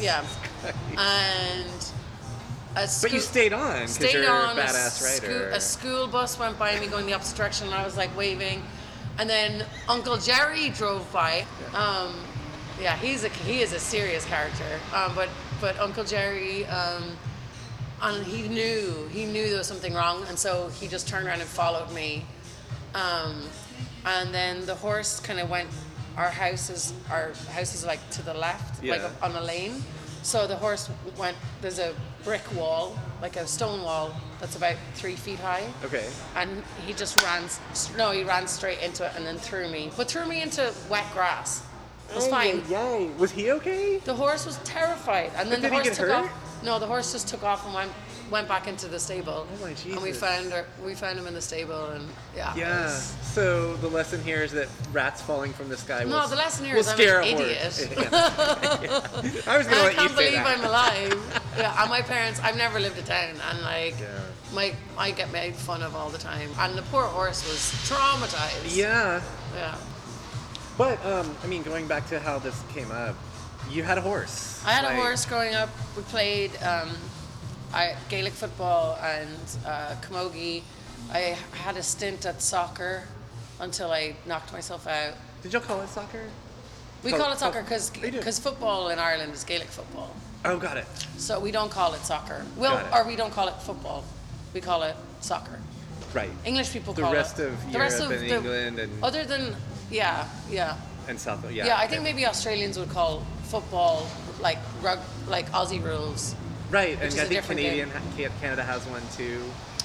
Yeah. 0.00 0.24
And 0.96 1.86
a 2.76 2.88
But 3.02 3.12
you 3.12 3.20
stayed 3.20 3.52
on 3.52 3.88
stayed 3.88 4.14
you're 4.14 4.30
on 4.30 4.58
a 4.58 4.66
sco- 4.68 5.50
a 5.52 5.60
school 5.60 6.06
bus 6.06 6.38
went 6.38 6.58
by 6.58 6.78
me 6.80 6.86
going 6.86 7.06
the 7.06 7.14
opposite 7.14 7.36
direction, 7.36 7.66
and 7.66 7.74
I 7.74 7.84
was 7.84 7.96
like 7.96 8.14
waving. 8.16 8.62
And 9.18 9.30
then 9.30 9.64
Uncle 9.88 10.16
Jerry 10.16 10.70
drove 10.70 11.10
by. 11.12 11.46
Um, 11.72 12.14
yeah, 12.80 12.96
he's 12.96 13.22
a 13.24 13.28
he 13.28 13.60
is 13.60 13.72
a 13.72 13.78
serious 13.78 14.24
character. 14.24 14.80
Um, 14.94 15.14
but 15.14 15.28
but 15.60 15.78
Uncle 15.78 16.04
Jerry, 16.04 16.66
um, 16.66 17.16
and 18.02 18.26
he 18.26 18.48
knew 18.48 19.08
he 19.12 19.24
knew 19.24 19.48
there 19.48 19.58
was 19.58 19.68
something 19.68 19.94
wrong, 19.94 20.24
and 20.28 20.36
so 20.38 20.68
he 20.80 20.88
just 20.88 21.06
turned 21.08 21.26
around 21.26 21.40
and 21.40 21.48
followed 21.48 21.92
me. 21.92 22.24
Um, 22.94 23.44
and 24.04 24.34
then 24.34 24.66
the 24.66 24.74
horse 24.74 25.20
kind 25.20 25.38
of 25.40 25.48
went. 25.48 25.68
Our 26.16 26.30
house 26.30 26.70
is 26.70 26.92
our 27.10 27.32
house 27.52 27.74
is 27.74 27.84
like 27.86 28.00
to 28.10 28.22
the 28.22 28.34
left, 28.34 28.82
like 28.84 29.00
on 29.22 29.32
a 29.36 29.40
lane. 29.40 29.82
So 30.22 30.46
the 30.46 30.56
horse 30.56 30.90
went. 31.16 31.36
There's 31.60 31.78
a 31.78 31.94
brick 32.24 32.42
wall, 32.54 32.96
like 33.22 33.36
a 33.36 33.46
stone 33.46 33.82
wall, 33.82 34.14
that's 34.40 34.56
about 34.56 34.76
three 34.94 35.14
feet 35.16 35.38
high. 35.38 35.64
okay. 35.84 36.08
And 36.36 36.62
he 36.86 36.92
just 36.94 37.22
ran. 37.22 37.44
No, 37.96 38.10
he 38.10 38.24
ran 38.24 38.46
straight 38.48 38.80
into 38.82 39.04
it 39.04 39.12
and 39.16 39.26
then 39.26 39.36
threw 39.36 39.68
me, 39.68 39.90
but 39.96 40.08
threw 40.08 40.26
me 40.26 40.42
into 40.42 40.72
wet 40.88 41.04
grass. 41.12 41.62
It 42.10 42.16
was 42.16 42.28
fine. 42.28 42.62
Yay! 42.68 43.10
Was 43.18 43.30
he 43.30 43.50
okay? 43.52 43.98
The 43.98 44.14
horse 44.14 44.44
was 44.44 44.58
terrified, 44.58 45.30
and 45.36 45.50
then 45.50 45.60
But 45.62 45.68
the 45.70 45.74
horse 45.74 45.88
took 45.88 46.08
hurt? 46.08 46.24
off. 46.26 46.62
No, 46.62 46.78
the 46.78 46.86
horse 46.86 47.12
just 47.12 47.28
took 47.28 47.42
off 47.42 47.64
and 47.66 47.74
went 47.74 47.92
went 48.30 48.48
back 48.48 48.66
into 48.68 48.88
the 48.88 48.98
stable. 48.98 49.46
Oh 49.50 49.62
my 49.62 49.70
Jesus! 49.74 49.92
And 49.94 50.02
we 50.02 50.12
found 50.12 50.52
her. 50.52 50.66
We 50.84 50.94
found 50.94 51.18
him 51.18 51.26
in 51.26 51.34
the 51.34 51.40
stable, 51.42 51.86
and 51.90 52.08
yeah. 52.36 52.54
Yeah. 52.56 52.84
was- 52.84 53.14
So 53.22 53.74
the 53.76 53.88
lesson 53.88 54.22
here 54.22 54.42
is 54.42 54.52
that 54.52 54.68
rats 54.92 55.20
falling 55.22 55.52
from 55.52 55.68
the 55.68 55.76
sky. 55.76 56.04
No, 56.04 56.20
will, 56.20 56.28
the 56.28 56.36
lesson 56.36 56.64
here 56.66 56.74
will 56.74 56.80
is 56.82 56.88
I'm 56.88 57.00
an 57.00 57.24
idiot. 57.24 57.88
Yeah. 57.96 58.08
I 59.46 59.58
was 59.58 59.66
gonna 59.66 59.80
I 59.80 59.82
let 59.84 59.92
you 59.92 59.98
can't 59.98 60.10
say 60.10 60.16
believe 60.16 60.32
that. 60.32 60.58
I'm 60.58 60.64
alive. 60.64 61.42
Yeah, 61.56 61.80
and 61.80 61.90
my 61.90 62.02
parents. 62.02 62.40
I've 62.42 62.56
never 62.56 62.78
lived 62.80 62.98
it 62.98 63.06
down, 63.06 63.34
and 63.50 63.60
like, 63.62 63.98
Yeah. 64.00 64.08
my 64.52 64.74
I 64.98 65.10
get 65.10 65.30
made 65.32 65.54
fun 65.54 65.82
of 65.82 65.94
all 65.94 66.10
the 66.10 66.18
time, 66.18 66.50
and 66.58 66.76
the 66.76 66.82
poor 66.82 67.04
horse 67.04 67.46
was 67.48 67.58
traumatized. 67.88 68.76
Yeah. 68.76 69.20
Yeah. 69.54 69.74
But 70.76 71.04
um, 71.06 71.36
I 71.42 71.46
mean, 71.46 71.62
going 71.62 71.86
back 71.86 72.08
to 72.08 72.18
how 72.18 72.38
this 72.38 72.60
came 72.74 72.90
up, 72.90 73.14
you 73.70 73.82
had 73.84 73.98
a 73.98 74.00
horse. 74.00 74.62
I 74.66 74.72
had 74.72 74.84
a 74.84 74.94
horse 74.96 75.24
growing 75.24 75.54
up. 75.54 75.68
We 75.96 76.02
played 76.02 76.50
um, 76.62 76.90
I, 77.72 77.94
Gaelic 78.08 78.32
football 78.32 78.98
and 79.02 79.38
uh, 79.64 79.94
camogie. 80.02 80.62
I 81.12 81.36
had 81.52 81.76
a 81.76 81.82
stint 81.82 82.26
at 82.26 82.42
soccer 82.42 83.04
until 83.60 83.92
I 83.92 84.16
knocked 84.26 84.52
myself 84.52 84.86
out. 84.86 85.14
Did 85.42 85.52
y'all 85.52 85.62
call 85.62 85.80
it 85.82 85.88
soccer? 85.88 86.24
We 87.04 87.10
Call- 87.10 87.20
call 87.20 87.32
it 87.32 87.38
soccer 87.38 87.62
because 87.62 87.90
Oh, 87.94 88.50
football 88.50 88.88
in 88.88 88.98
Ireland 88.98 89.32
is 89.34 89.44
Gaelic 89.44 89.68
football. 89.68 90.14
Oh, 90.44 90.58
got 90.58 90.76
it. 90.78 90.86
So 91.24 91.40
we 91.40 91.50
don't 91.52 91.70
call 91.70 91.94
it 91.94 92.04
soccer. 92.04 92.44
Well, 92.54 92.76
Got 92.76 92.86
it. 92.86 92.94
or 92.94 93.08
we 93.08 93.16
don't 93.16 93.32
call 93.32 93.48
it 93.48 93.54
football. 93.62 94.04
We 94.52 94.60
call 94.60 94.82
it 94.82 94.94
soccer. 95.20 95.58
Right. 96.12 96.28
English 96.44 96.70
people 96.70 96.92
The 96.92 97.00
call 97.00 97.14
rest 97.14 97.38
it. 97.38 97.46
of 97.48 97.72
the 97.72 97.78
rest 97.78 97.98
of 98.02 98.10
Europe 98.10 98.20
and 98.20 98.28
the- 98.30 98.34
England 98.36 98.78
and- 98.78 99.02
other 99.04 99.24
than 99.24 99.56
yeah, 99.90 100.28
yeah, 100.50 100.76
And 101.08 101.18
South. 101.18 101.50
Yeah. 101.50 101.64
yeah. 101.66 101.78
I 101.78 101.86
think 101.86 102.02
maybe 102.02 102.26
Australians 102.26 102.78
would 102.78 102.90
call 102.90 103.22
football 103.44 104.06
like 104.40 104.58
rug, 104.82 104.98
like 105.26 105.50
Aussie 105.52 105.82
rules. 105.82 106.34
Right, 106.70 106.98
and 107.00 107.12
I 107.20 107.24
think 107.24 107.44
Canadian 107.46 107.90
Ca- 108.16 108.28
Canada 108.40 108.62
has 108.62 108.84
one 108.86 109.02
too. 109.16 109.40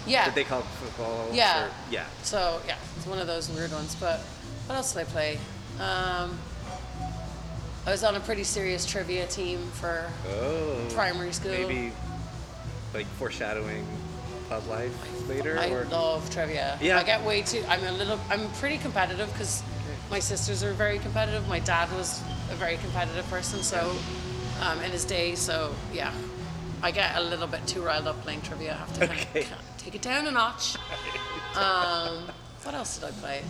Yeah. 0.05 0.25
That 0.25 0.35
they 0.35 0.43
call 0.43 0.61
football. 0.83 1.29
Yeah. 1.31 1.65
or- 1.65 1.69
yeah. 1.89 2.03
So 2.23 2.59
yeah, 2.67 2.75
it's 2.97 3.05
one 3.07 3.19
of 3.19 3.27
those 3.27 3.47
weird 3.49 3.71
ones. 3.71 3.95
But 3.97 4.19
what 4.67 4.75
else 4.75 4.91
did 4.91 4.99
I 5.01 5.03
play? 5.05 5.39
Um, 5.79 6.37
I 7.85 7.91
was 7.91 8.03
on 8.03 8.15
a 8.15 8.19
pretty 8.19 8.43
serious 8.43 8.85
trivia 8.85 9.25
team 9.27 9.59
for 9.73 10.05
Oh. 10.27 10.87
Primary 10.91 11.31
school. 11.31 11.51
Maybe 11.51 11.91
like 12.93 13.05
foreshadowing 13.17 13.85
pub 14.49 14.65
life 14.67 14.91
later, 15.29 15.57
I 15.59 15.69
or 15.69 15.85
love 15.85 16.29
trivia. 16.29 16.77
Yeah. 16.81 16.99
I 16.99 17.03
get 17.03 17.23
way 17.23 17.41
too. 17.41 17.63
I'm 17.67 17.83
a 17.83 17.91
little. 17.91 18.19
I'm 18.29 18.49
pretty 18.53 18.77
competitive 18.77 19.31
because 19.31 19.63
my 20.09 20.19
sisters 20.19 20.63
are 20.63 20.73
very 20.73 20.99
competitive. 20.99 21.47
My 21.47 21.59
dad 21.59 21.91
was 21.93 22.21
a 22.51 22.55
very 22.55 22.77
competitive 22.77 23.27
person. 23.29 23.61
So 23.63 23.95
um, 24.61 24.81
in 24.81 24.91
his 24.91 25.05
day, 25.05 25.35
so 25.35 25.73
yeah, 25.93 26.11
I 26.81 26.91
get 26.91 27.15
a 27.15 27.21
little 27.21 27.47
bit 27.47 27.65
too 27.67 27.81
riled 27.81 28.07
up 28.07 28.21
playing 28.23 28.41
trivia. 28.41 28.73
I 28.73 28.77
have 28.77 28.93
to 28.99 29.07
kind 29.07 29.51
of 29.59 29.77
take 29.77 29.95
it 29.95 30.01
down 30.01 30.27
a 30.27 30.31
notch. 30.31 30.75
Um, 31.55 32.25
what 32.63 32.75
else 32.75 32.99
did 32.99 33.09
I 33.09 33.11
play? 33.13 33.41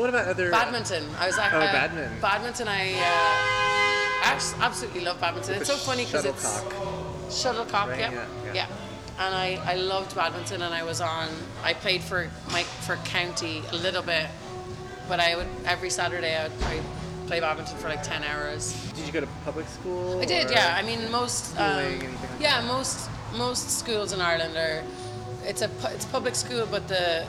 What 0.00 0.08
about 0.08 0.28
other 0.28 0.50
Badminton. 0.50 1.04
I 1.18 1.26
was 1.26 1.38
at 1.38 1.52
Oh, 1.52 1.58
uh, 1.58 1.72
badminton. 1.72 2.20
Badminton. 2.20 2.68
I 2.68 2.92
uh, 2.94 4.32
abs- 4.32 4.54
absolutely 4.60 5.02
love 5.02 5.20
badminton. 5.20 5.56
It's 5.56 5.66
so 5.68 5.76
funny 5.76 6.04
because 6.06 6.24
it's 6.24 6.42
shuttlecock. 6.42 7.30
shuttlecock. 7.30 7.88
Right, 7.88 7.98
Yeah, 8.00 8.26
yeah, 8.46 8.52
yeah. 8.54 8.66
And 9.18 9.34
I, 9.34 9.60
I 9.64 9.74
loved 9.74 10.14
badminton, 10.16 10.62
and 10.62 10.72
I 10.74 10.82
was 10.84 11.02
on. 11.02 11.28
I 11.62 11.74
played 11.74 12.02
for 12.02 12.30
my 12.50 12.62
for 12.62 12.96
county 13.04 13.62
a 13.72 13.76
little 13.76 14.02
bit, 14.02 14.26
but 15.08 15.20
I 15.20 15.36
would 15.36 15.48
every 15.66 15.90
Saturday 15.90 16.34
I 16.34 16.44
would 16.44 16.52
I 16.64 16.80
play 17.26 17.40
badminton 17.40 17.76
for 17.76 17.88
like 17.88 18.02
ten 18.02 18.24
hours. 18.24 18.72
Did 18.94 19.04
you 19.06 19.12
go 19.12 19.20
to 19.20 19.28
public 19.44 19.68
school? 19.68 20.20
I 20.22 20.24
did, 20.24 20.50
yeah. 20.50 20.74
I 20.78 20.82
mean, 20.82 21.10
most 21.12 21.54
um, 21.58 21.76
like 21.76 22.08
yeah, 22.40 22.62
most 22.62 23.10
most 23.36 23.78
schools 23.78 24.14
in 24.14 24.22
Ireland 24.22 24.56
are 24.56 24.82
it's 25.44 25.60
a 25.60 25.68
it's 25.94 26.06
public 26.06 26.34
school, 26.34 26.66
but 26.70 26.88
the 26.88 27.26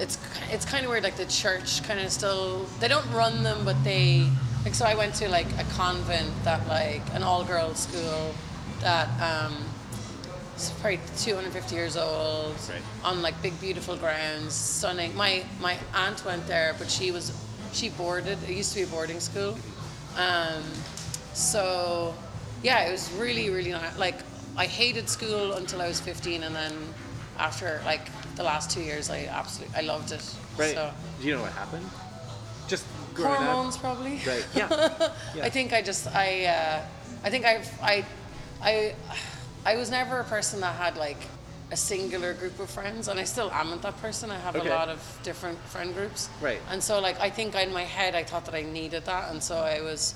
it's 0.00 0.18
it's 0.50 0.64
kind 0.64 0.84
of 0.84 0.90
weird. 0.90 1.02
Like 1.02 1.16
the 1.16 1.26
church 1.26 1.82
kind 1.84 2.00
of 2.00 2.10
still 2.10 2.64
they 2.80 2.88
don't 2.88 3.08
run 3.12 3.42
them, 3.42 3.64
but 3.64 3.82
they 3.84 4.28
like. 4.64 4.74
So 4.74 4.84
I 4.84 4.94
went 4.94 5.14
to 5.16 5.28
like 5.28 5.46
a 5.58 5.64
convent 5.74 6.30
that 6.44 6.66
like 6.66 7.02
an 7.14 7.22
all 7.22 7.44
girls 7.44 7.80
school 7.80 8.34
that 8.80 9.08
um, 9.20 9.54
is 10.56 10.70
probably 10.80 11.00
250 11.18 11.74
years 11.74 11.96
old 11.96 12.54
Right. 12.68 12.82
on 13.04 13.20
like 13.22 13.40
big 13.42 13.58
beautiful 13.60 13.96
grounds, 13.96 14.54
stunning. 14.54 15.14
My 15.16 15.44
my 15.60 15.76
aunt 15.94 16.24
went 16.24 16.46
there, 16.46 16.74
but 16.78 16.90
she 16.90 17.10
was 17.10 17.32
she 17.72 17.90
boarded. 17.90 18.38
It 18.48 18.56
used 18.56 18.72
to 18.72 18.78
be 18.78 18.82
a 18.84 18.86
boarding 18.86 19.20
school. 19.20 19.58
Um, 20.16 20.64
so 21.34 22.14
yeah, 22.62 22.88
it 22.88 22.90
was 22.92 23.12
really 23.12 23.50
really 23.50 23.72
nice. 23.72 23.96
Like 23.98 24.16
I 24.56 24.66
hated 24.66 25.08
school 25.08 25.52
until 25.52 25.80
I 25.80 25.88
was 25.88 26.00
15, 26.00 26.42
and 26.42 26.54
then 26.54 26.72
after 27.38 27.80
like 27.84 28.08
the 28.36 28.42
last 28.42 28.70
two 28.70 28.80
years, 28.82 29.10
I 29.10 29.24
absolutely 29.26 29.76
I 29.76 29.80
loved 29.82 30.12
it. 30.12 30.34
Right. 30.56 30.74
So 30.74 30.90
Do 31.20 31.26
you 31.26 31.34
know 31.36 31.42
what 31.42 31.52
happened? 31.52 31.86
Just 32.68 32.86
growing 33.14 33.34
up? 33.36 33.42
hormones 33.42 33.76
probably. 33.76 34.20
Right. 34.26 34.46
Yeah. 34.54 35.12
yeah. 35.34 35.44
I 35.44 35.50
think 35.50 35.72
I 35.72 35.82
just 35.82 36.06
I 36.14 36.44
uh, 36.46 36.82
I 37.24 37.30
think 37.30 37.44
I've 37.44 37.68
I 37.82 38.04
I 38.62 38.94
I 39.66 39.76
was 39.76 39.90
never 39.90 40.20
a 40.20 40.24
person 40.24 40.60
that 40.60 40.74
had 40.76 40.96
like 40.96 41.18
a 41.72 41.76
singular 41.76 42.34
group 42.34 42.58
of 42.58 42.68
friends, 42.68 43.06
and 43.08 43.20
I 43.20 43.24
still 43.24 43.50
am 43.52 43.70
not 43.70 43.82
that 43.82 43.96
person. 44.02 44.30
I 44.30 44.38
have 44.38 44.56
Okay. 44.56 44.68
a 44.68 44.74
lot 44.74 44.88
of 44.88 45.00
different 45.22 45.58
friend 45.68 45.94
groups. 45.94 46.28
Right. 46.40 46.58
And 46.70 46.82
so 46.82 47.00
like 47.00 47.20
I 47.20 47.30
think 47.30 47.54
in 47.54 47.72
my 47.72 47.84
head 47.84 48.14
I 48.14 48.24
thought 48.24 48.44
that 48.46 48.54
I 48.54 48.62
needed 48.62 49.04
that, 49.06 49.30
and 49.30 49.42
so 49.42 49.56
I 49.58 49.80
was, 49.80 50.14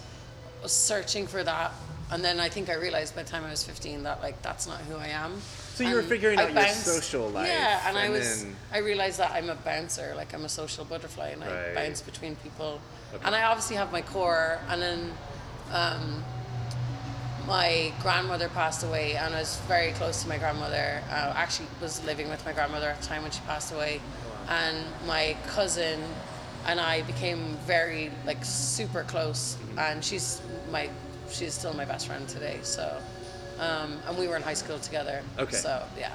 was 0.63 0.73
searching 0.73 1.27
for 1.29 1.45
that. 1.45 1.73
And 2.11 2.23
then 2.25 2.39
I 2.41 2.49
think 2.49 2.69
I 2.69 2.75
realized 2.75 3.15
by 3.17 3.23
the 3.23 3.31
time 3.31 3.45
I 3.45 3.51
was 3.51 3.63
15 3.65 4.03
that 4.03 4.21
like 4.21 4.41
that's 4.43 4.67
not 4.67 4.79
who 4.83 4.97
I 4.97 5.09
am. 5.09 5.41
So 5.75 5.83
you 5.83 5.97
were 5.97 6.03
figuring 6.03 6.39
I 6.39 6.45
out 6.45 6.55
your 6.55 6.69
social 6.69 7.29
life, 7.31 7.49
Yeah, 7.49 7.89
and, 7.89 7.99
I 7.99 8.09
was 8.09 8.45
then- 8.45 8.57
I 8.73 8.79
realized 8.79 9.19
that 9.19 9.33
I'm 9.33 9.51
a 9.51 9.57
bouncer, 9.57 10.15
like 10.17 10.33
I'm 10.33 10.45
a 10.45 10.49
social 10.49 10.85
butterfly, 10.85 11.31
and 11.31 11.43
I 11.43 11.75
bounce 11.75 12.01
between 12.01 12.37
people. 12.37 12.81
Okay. 13.13 13.25
And 13.27 13.35
I 13.35 13.43
obviously 13.43 13.77
have 13.77 13.91
my 13.91 14.03
core, 14.03 14.61
and 14.69 14.81
then 14.81 15.13
um, 15.73 16.25
my 17.49 17.93
grandmother 18.03 18.49
passed 18.49 18.85
away, 18.85 19.17
and 19.17 19.35
I 19.35 19.41
was 19.41 19.57
very 19.67 19.93
close 19.93 20.23
to 20.23 20.29
my 20.29 20.39
grandmother. 20.39 21.03
Uh, 21.11 21.33
actually, 21.35 21.67
was 21.81 22.05
living 22.05 22.29
with 22.29 22.45
my 22.47 22.53
grandmother 22.53 22.89
at 22.91 23.01
the 23.01 23.07
time 23.07 23.23
when 23.23 23.33
she 23.33 23.41
passed 23.41 23.73
away, 23.75 24.01
and 24.49 24.79
my 25.07 25.37
cousin 25.49 26.01
and 26.67 26.81
I 26.81 27.03
became 27.03 27.57
very 27.67 28.11
like 28.25 28.45
super 28.45 29.03
close, 29.03 29.57
and 29.77 30.05
she's 30.05 30.41
my 30.71 30.89
she's 31.31 31.55
still 31.55 31.75
my 31.75 31.85
best 31.85 32.07
friend 32.07 32.27
today. 32.29 32.59
So, 32.63 32.97
um, 33.59 33.99
and 34.07 34.19
we 34.19 34.29
were 34.29 34.37
in 34.37 34.43
high 34.43 34.55
school 34.55 34.79
together. 34.79 35.23
Okay. 35.39 35.57
So 35.57 35.83
yeah. 35.99 36.13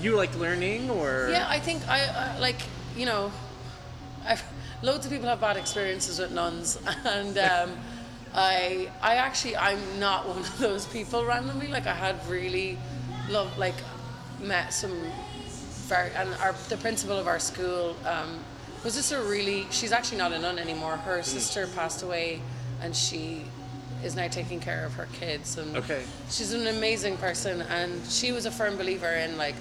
You 0.00 0.16
like 0.16 0.34
learning 0.36 0.90
or? 0.90 1.28
Yeah, 1.30 1.46
I 1.48 1.58
think 1.58 1.86
I, 1.88 2.34
I 2.34 2.38
like 2.38 2.60
you 2.96 3.06
know, 3.06 3.32
I've, 4.26 4.42
loads 4.82 5.06
of 5.06 5.12
people 5.12 5.28
have 5.28 5.40
bad 5.40 5.56
experiences 5.56 6.18
with 6.18 6.32
nuns, 6.32 6.78
and 7.04 7.36
um, 7.38 7.72
I 8.34 8.90
I 9.02 9.16
actually 9.16 9.56
I'm 9.56 9.98
not 9.98 10.28
one 10.28 10.38
of 10.38 10.58
those 10.58 10.86
people 10.86 11.24
randomly. 11.24 11.68
Like 11.68 11.86
I 11.86 11.94
had 11.94 12.16
really 12.28 12.78
love 13.28 13.56
like 13.58 13.76
met 14.40 14.72
some 14.72 14.92
very 15.88 16.10
and 16.14 16.32
our 16.36 16.54
the 16.68 16.76
principal 16.76 17.18
of 17.18 17.26
our 17.26 17.38
school 17.38 17.96
um, 18.06 18.38
was 18.84 18.94
just 18.94 19.12
a 19.12 19.20
really 19.20 19.66
she's 19.70 19.92
actually 19.92 20.18
not 20.18 20.32
a 20.32 20.38
nun 20.38 20.58
anymore. 20.58 20.96
Her 20.96 21.22
sister 21.22 21.66
passed 21.68 22.02
away, 22.02 22.40
and 22.80 22.94
she 22.94 23.44
is 24.04 24.16
now 24.16 24.28
taking 24.28 24.60
care 24.60 24.84
of 24.84 24.94
her 24.94 25.06
kids 25.12 25.58
and 25.58 25.76
Okay. 25.76 26.02
she's 26.30 26.52
an 26.52 26.66
amazing 26.66 27.16
person 27.18 27.62
and 27.62 28.04
she 28.08 28.32
was 28.32 28.46
a 28.46 28.50
firm 28.50 28.76
believer 28.76 29.10
in 29.12 29.36
like 29.36 29.54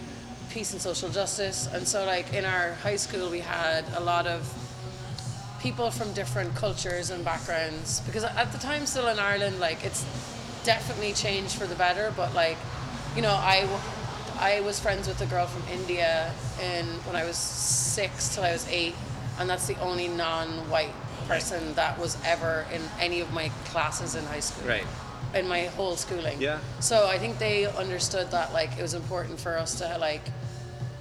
peace 0.49 0.71
and 0.73 0.81
social 0.81 1.09
justice 1.09 1.67
and 1.73 1.87
so 1.87 2.05
like 2.05 2.33
in 2.33 2.45
our 2.45 2.73
high 2.75 2.95
school 2.95 3.29
we 3.29 3.39
had 3.39 3.85
a 3.95 3.99
lot 3.99 4.25
of 4.27 4.41
people 5.61 5.91
from 5.91 6.11
different 6.13 6.55
cultures 6.55 7.09
and 7.09 7.23
backgrounds 7.25 7.99
because 8.01 8.23
at 8.23 8.51
the 8.51 8.57
time 8.57 8.85
still 8.85 9.07
in 9.09 9.19
Ireland 9.19 9.59
like 9.59 9.83
it's 9.83 10.05
definitely 10.63 11.13
changed 11.13 11.55
for 11.55 11.67
the 11.67 11.75
better 11.75 12.13
but 12.15 12.33
like 12.33 12.57
you 13.15 13.21
know 13.21 13.33
I 13.33 13.67
I 14.39 14.61
was 14.61 14.79
friends 14.79 15.07
with 15.07 15.19
a 15.21 15.25
girl 15.25 15.47
from 15.47 15.63
India 15.71 16.31
in 16.63 16.85
when 17.05 17.15
I 17.15 17.25
was 17.25 17.35
6 17.37 18.35
till 18.35 18.43
I 18.43 18.53
was 18.53 18.65
8 18.69 18.95
and 19.37 19.49
that's 19.49 19.67
the 19.67 19.77
only 19.81 20.07
non-white 20.07 20.93
person 21.29 21.73
that 21.75 21.97
was 21.99 22.17
ever 22.25 22.65
in 22.73 22.81
any 22.99 23.21
of 23.21 23.31
my 23.33 23.49
classes 23.71 24.15
in 24.15 24.23
high 24.25 24.39
school 24.41 24.67
Right. 24.67 24.85
in 25.35 25.47
my 25.47 25.61
whole 25.77 25.95
schooling. 25.95 26.41
Yeah. 26.41 26.59
So 26.79 27.07
I 27.07 27.17
think 27.19 27.37
they 27.37 27.65
understood 27.67 28.31
that 28.31 28.51
like 28.51 28.71
it 28.77 28.81
was 28.81 28.93
important 28.95 29.39
for 29.39 29.57
us 29.57 29.75
to 29.79 29.97
like 29.99 30.23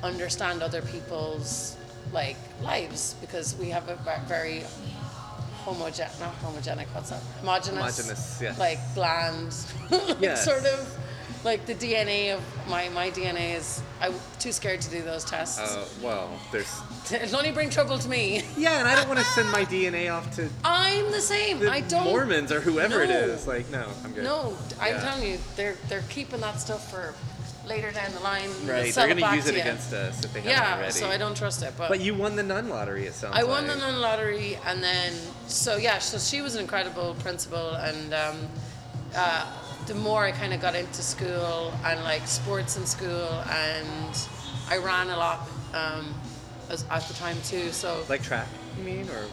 understand 0.03 0.63
other 0.63 0.83
people's 0.83 1.77
like 2.13 2.37
lives 2.63 3.15
because 3.21 3.57
we 3.57 3.71
have 3.71 3.89
a 3.89 3.97
very 4.29 4.63
homogen 5.65 6.09
not 6.21 6.33
homogenic 6.43 6.87
what's 6.95 7.11
that 7.11 7.23
homogenous 7.41 7.97
Homogeneous, 7.99 8.39
yes. 8.41 8.59
like 8.59 8.79
bland 8.95 9.53
sort 10.39 10.65
of 10.65 10.99
like 11.45 11.67
the 11.67 11.75
DNA 11.75 12.35
of 12.35 12.43
my 12.69 12.89
my 12.91 13.11
DNA 13.11 13.55
is 13.57 13.83
I'm 14.01 14.15
too 14.39 14.53
scared 14.53 14.81
to 14.83 14.91
do 14.91 15.03
those 15.03 15.25
tests. 15.25 15.59
Uh, 15.59 15.87
well, 16.03 16.31
there's. 16.53 16.81
It'll 17.13 17.37
only 17.39 17.53
bring 17.53 17.71
trouble 17.71 17.99
to 17.99 18.09
me. 18.09 18.43
Yeah, 18.57 18.79
and 18.79 18.87
I 18.89 18.95
don't 18.95 19.09
want 19.09 19.19
to 19.21 19.25
send 19.27 19.51
my 19.51 19.65
DNA 19.65 20.13
off 20.13 20.35
to 20.37 20.49
I'm 20.65 21.11
the 21.11 21.21
same. 21.21 21.59
the 21.61 21.71
I 21.71 21.81
don't 21.81 22.05
Mormons 22.05 22.53
or 22.53 22.61
whoever 22.61 23.03
it 23.03 23.09
No. 23.09 23.17
is. 23.19 23.47
Like, 23.47 23.69
no, 23.71 23.87
I'm 24.05 24.13
good. 24.13 24.25
No, 24.25 24.57
I'm 24.81 24.95
Yeah. 24.95 25.01
telling 25.01 25.29
you, 25.31 25.39
they're 25.57 25.77
they're 25.89 26.05
keeping 26.11 26.41
that 26.41 26.61
stuff 26.61 26.91
for 26.91 27.15
later 27.67 27.91
down 27.91 28.13
the 28.15 28.21
line. 28.21 28.49
Right, 28.65 28.93
they're 28.95 29.09
gonna 29.15 29.35
use 29.35 29.47
it 29.47 29.55
you. 29.55 29.61
against 29.61 29.93
us 29.93 30.25
if 30.25 30.33
they 30.33 30.41
haven't 30.41 30.57
Yeah, 30.57 30.75
already. 30.77 30.93
so 30.93 31.09
I 31.09 31.19
don't 31.19 31.37
trust 31.37 31.63
it. 31.63 31.75
But, 31.77 31.89
But 31.89 32.01
you 32.01 32.15
won 32.15 32.35
the 32.37 32.43
nun 32.43 32.69
lottery. 32.69 33.07
It 33.07 33.15
sounds 33.15 33.37
I 33.37 33.41
like. 33.43 33.49
won 33.51 33.67
the 33.67 33.77
nun 33.77 34.01
lottery, 34.01 34.59
and 34.67 34.83
then 34.83 35.13
so 35.49 35.77
yeah, 35.77 35.99
so 35.99 36.19
she 36.19 36.41
was 36.43 36.55
an 36.55 36.61
incredible 36.63 37.15
principal, 37.21 37.73
and 37.75 38.15
um, 38.15 38.37
uh, 39.15 39.45
the 39.89 39.95
more 39.95 40.23
I 40.25 40.33
kind 40.33 40.53
of 40.53 40.61
got 40.61 40.75
into 40.75 41.03
school 41.03 41.73
and 41.85 42.03
like 42.05 42.27
sports 42.27 42.77
in 42.77 42.87
school, 42.87 43.29
and 43.51 44.17
I 44.71 44.77
ran 44.79 45.09
a 45.09 45.17
lot 45.17 45.49
um, 45.75 46.15
as, 46.71 46.85
at 46.91 47.03
the 47.09 47.15
time 47.15 47.37
too. 47.45 47.71
So 47.73 48.05
Like 48.09 48.23
track, 48.23 48.47
you 48.77 48.85
mean, 48.85 49.09
or? 49.11 49.25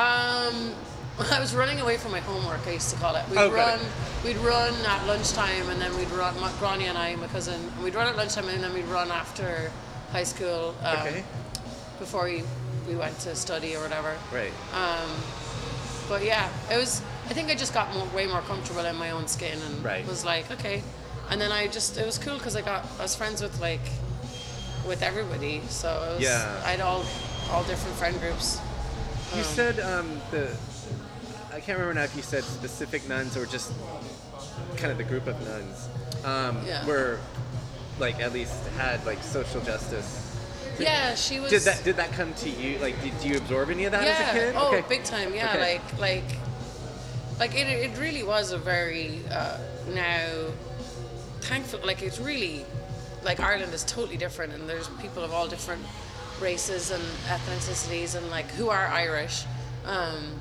um, 0.00 0.72
I 1.30 1.38
was 1.40 1.54
running 1.54 1.80
away 1.80 1.98
from 1.98 2.10
my 2.12 2.20
homework. 2.20 2.66
I 2.66 2.72
used 2.72 2.88
to 2.90 2.96
call 2.96 3.14
it. 3.16 3.28
We'd 3.28 3.38
Oh, 3.38 3.50
run, 3.50 3.78
it. 3.78 3.86
we'd 4.24 4.38
run 4.38 4.72
at 4.86 5.06
lunchtime, 5.06 5.68
and 5.68 5.80
then 5.80 5.94
we'd 5.98 6.10
run. 6.10 6.38
my- 6.40 6.50
Grania 6.58 6.88
and 6.88 6.96
I, 6.98 7.14
my 7.16 7.26
cousin, 7.28 7.54
and 7.60 7.84
we'd 7.84 7.94
run 7.94 8.06
at 8.08 8.16
lunchtime, 8.16 8.48
and 8.48 8.64
then 8.64 8.72
we'd 8.72 8.86
run 8.86 9.10
after 9.10 9.70
high 10.10 10.24
school. 10.24 10.74
Um, 10.82 10.96
Okay. 10.98 11.24
Before 11.98 12.24
we, 12.24 12.42
we 12.88 12.96
went 12.96 13.16
to 13.20 13.36
study 13.36 13.76
or 13.76 13.82
whatever. 13.82 14.16
Right. 14.32 14.50
But 16.12 16.24
yeah, 16.26 16.46
it 16.70 16.76
was. 16.76 17.00
I 17.30 17.32
think 17.32 17.48
I 17.48 17.54
just 17.54 17.72
got 17.72 17.90
more, 17.94 18.04
way 18.14 18.26
more 18.26 18.42
comfortable 18.42 18.84
in 18.84 18.96
my 18.96 19.12
own 19.12 19.26
skin, 19.28 19.58
and 19.66 19.82
Right. 19.82 20.06
was 20.06 20.26
like, 20.26 20.50
okay. 20.50 20.82
And 21.30 21.40
then 21.40 21.50
I 21.50 21.68
just, 21.68 21.96
it 21.96 22.04
was 22.04 22.18
cool 22.18 22.36
because 22.36 22.54
I 22.54 22.60
got, 22.60 22.84
I 22.98 23.02
was 23.04 23.16
friends 23.16 23.40
with 23.40 23.58
like, 23.62 23.80
with 24.86 25.02
everybody. 25.02 25.62
So 25.70 25.88
it 25.88 26.14
was, 26.16 26.20
Yeah. 26.20 26.60
I 26.66 26.72
had 26.72 26.82
all, 26.82 27.02
all 27.50 27.64
different 27.64 27.96
friend 27.96 28.20
groups. 28.20 28.60
You 29.34 29.42
said 29.42 29.80
um, 29.80 30.20
the. 30.30 30.54
I 31.50 31.60
can't 31.60 31.78
remember 31.78 31.94
now 31.94 32.02
if 32.04 32.14
you 32.14 32.20
said 32.20 32.44
specific 32.44 33.08
nuns 33.08 33.34
or 33.34 33.46
just 33.46 33.72
kind 34.76 34.92
of 34.92 34.98
the 34.98 35.04
group 35.04 35.26
of 35.26 35.40
nuns 35.48 35.88
um, 36.26 36.60
Yeah. 36.66 36.84
were 36.84 37.20
like 37.98 38.20
at 38.20 38.34
least 38.34 38.66
had 38.76 39.02
like 39.06 39.22
social 39.22 39.62
justice. 39.62 40.21
Yeah, 40.78 41.14
she 41.14 41.40
was. 41.40 41.50
Did 41.50 41.62
that 41.62 41.84
did 41.84 41.96
that 41.96 42.12
come 42.12 42.34
to 42.34 42.48
you? 42.50 42.78
Like, 42.78 43.00
did 43.02 43.12
you 43.22 43.36
absorb 43.36 43.70
any 43.70 43.84
of 43.84 43.92
that 43.92 44.04
yeah. 44.04 44.10
as 44.10 44.28
a 44.28 44.32
kid? 44.38 44.54
Oh, 44.56 44.68
Okay. 44.68 44.84
big 44.88 45.04
time. 45.04 45.34
Yeah, 45.34 45.50
Okay. 45.50 45.74
like 45.74 45.98
like 45.98 46.38
like 47.38 47.54
it. 47.54 47.66
It 47.68 47.98
really 47.98 48.22
was 48.22 48.52
a 48.52 48.58
very 48.58 49.20
uh, 49.30 49.58
now 49.94 50.28
thankful. 51.40 51.80
Like 51.84 52.02
it's 52.02 52.18
really 52.20 52.64
like 53.24 53.40
Ireland 53.40 53.72
is 53.74 53.84
totally 53.84 54.16
different, 54.16 54.52
and 54.52 54.68
there's 54.68 54.88
people 55.00 55.22
of 55.24 55.32
all 55.32 55.48
different 55.48 55.82
races 56.40 56.90
and 56.90 57.02
ethnicities, 57.26 58.16
and 58.16 58.30
like 58.30 58.48
who 58.52 58.68
are 58.70 58.86
Irish. 58.86 59.44
Um, 59.84 60.40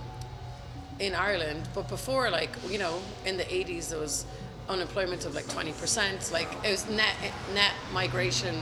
in 1.00 1.16
Ireland, 1.16 1.68
but 1.74 1.90
before, 1.90 2.30
like 2.30 2.52
you 2.70 2.78
know, 2.78 3.02
in 3.26 3.36
the 3.36 3.44
'80s, 3.46 3.90
there 3.90 4.00
was 4.00 4.24
unemployment 4.70 5.26
of 5.26 5.34
like 5.34 5.46
20%. 5.46 6.32
Like 6.32 6.48
it 6.64 6.70
was 6.70 6.88
net 6.90 7.16
net 7.56 7.74
migration 7.92 8.56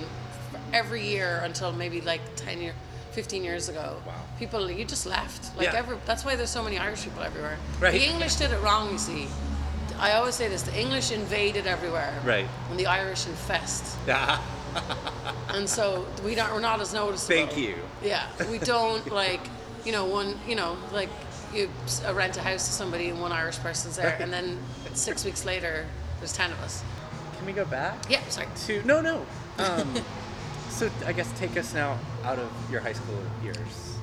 every 0.73 1.05
year 1.07 1.41
until 1.43 1.71
maybe 1.71 2.01
like 2.01 2.21
10 2.35 2.61
years. 2.61 2.75
15 3.11 3.43
years 3.43 3.69
ago. 3.69 3.97
Wow. 4.05 4.13
People, 4.37 4.69
you 4.69 4.85
just 4.85 5.05
left. 5.07 5.55
Like 5.57 5.67
Yeah. 5.67 5.79
every, 5.79 5.97
that's 6.05 6.23
why 6.23 6.35
there's 6.35 6.51
so 6.51 6.63
many 6.63 6.77
Irish 6.77 7.03
people 7.03 7.23
everywhere. 7.23 7.57
Right. 7.79 7.91
The 7.93 8.05
English 8.05 8.35
did 8.35 8.51
it 8.51 8.61
wrong, 8.61 8.91
you 8.91 8.99
see. 8.99 9.27
I 9.99 10.11
always 10.13 10.35
say 10.35 10.47
this: 10.47 10.61
the 10.61 10.79
English 10.79 11.11
invaded 11.11 11.65
everywhere, 11.67 12.13
Right. 12.23 12.45
and 12.69 12.79
the 12.79 12.85
Irish 12.85 13.25
infest. 13.27 13.83
Ah, 14.07 14.39
And 15.55 15.67
so 15.67 16.05
we 16.23 16.35
don't, 16.35 16.53
we're 16.53 16.61
not 16.61 16.79
as 16.79 16.93
noticeable. 16.93 17.35
Thank 17.47 17.57
you. 17.57 17.75
Yeah, 18.03 18.25
we 18.49 18.59
don't 18.59 19.11
like, 19.11 19.41
you 19.83 19.91
know, 19.91 20.05
one, 20.05 20.39
you 20.47 20.55
know, 20.55 20.77
like 20.93 21.09
you 21.53 21.67
uh, 22.07 22.13
rent 22.13 22.37
a 22.37 22.41
house 22.41 22.67
to 22.67 22.71
somebody 22.71 23.09
and 23.09 23.19
one 23.19 23.31
Irish 23.33 23.57
person's 23.57 23.97
there, 23.97 24.15
and 24.21 24.31
then 24.31 24.57
six 24.93 25.25
weeks 25.25 25.43
later, 25.45 25.85
there's 26.19 26.31
ten 26.31 26.51
of 26.51 26.61
us. 26.61 26.83
Can 27.37 27.45
we 27.47 27.53
go 27.53 27.65
back 27.65 27.95
Yeah, 28.07 28.21
sorry. 28.29 28.47
to 28.67 28.83
no 28.83 29.01
no? 29.01 29.25
Um, 29.57 29.95
so 30.69 30.89
I 31.05 31.13
guess 31.13 31.31
take 31.39 31.57
us 31.57 31.73
now 31.73 31.97
out 32.23 32.39
of 32.39 32.49
your 32.71 32.81
high 32.81 32.93
school 32.93 33.21
years. 33.43 33.95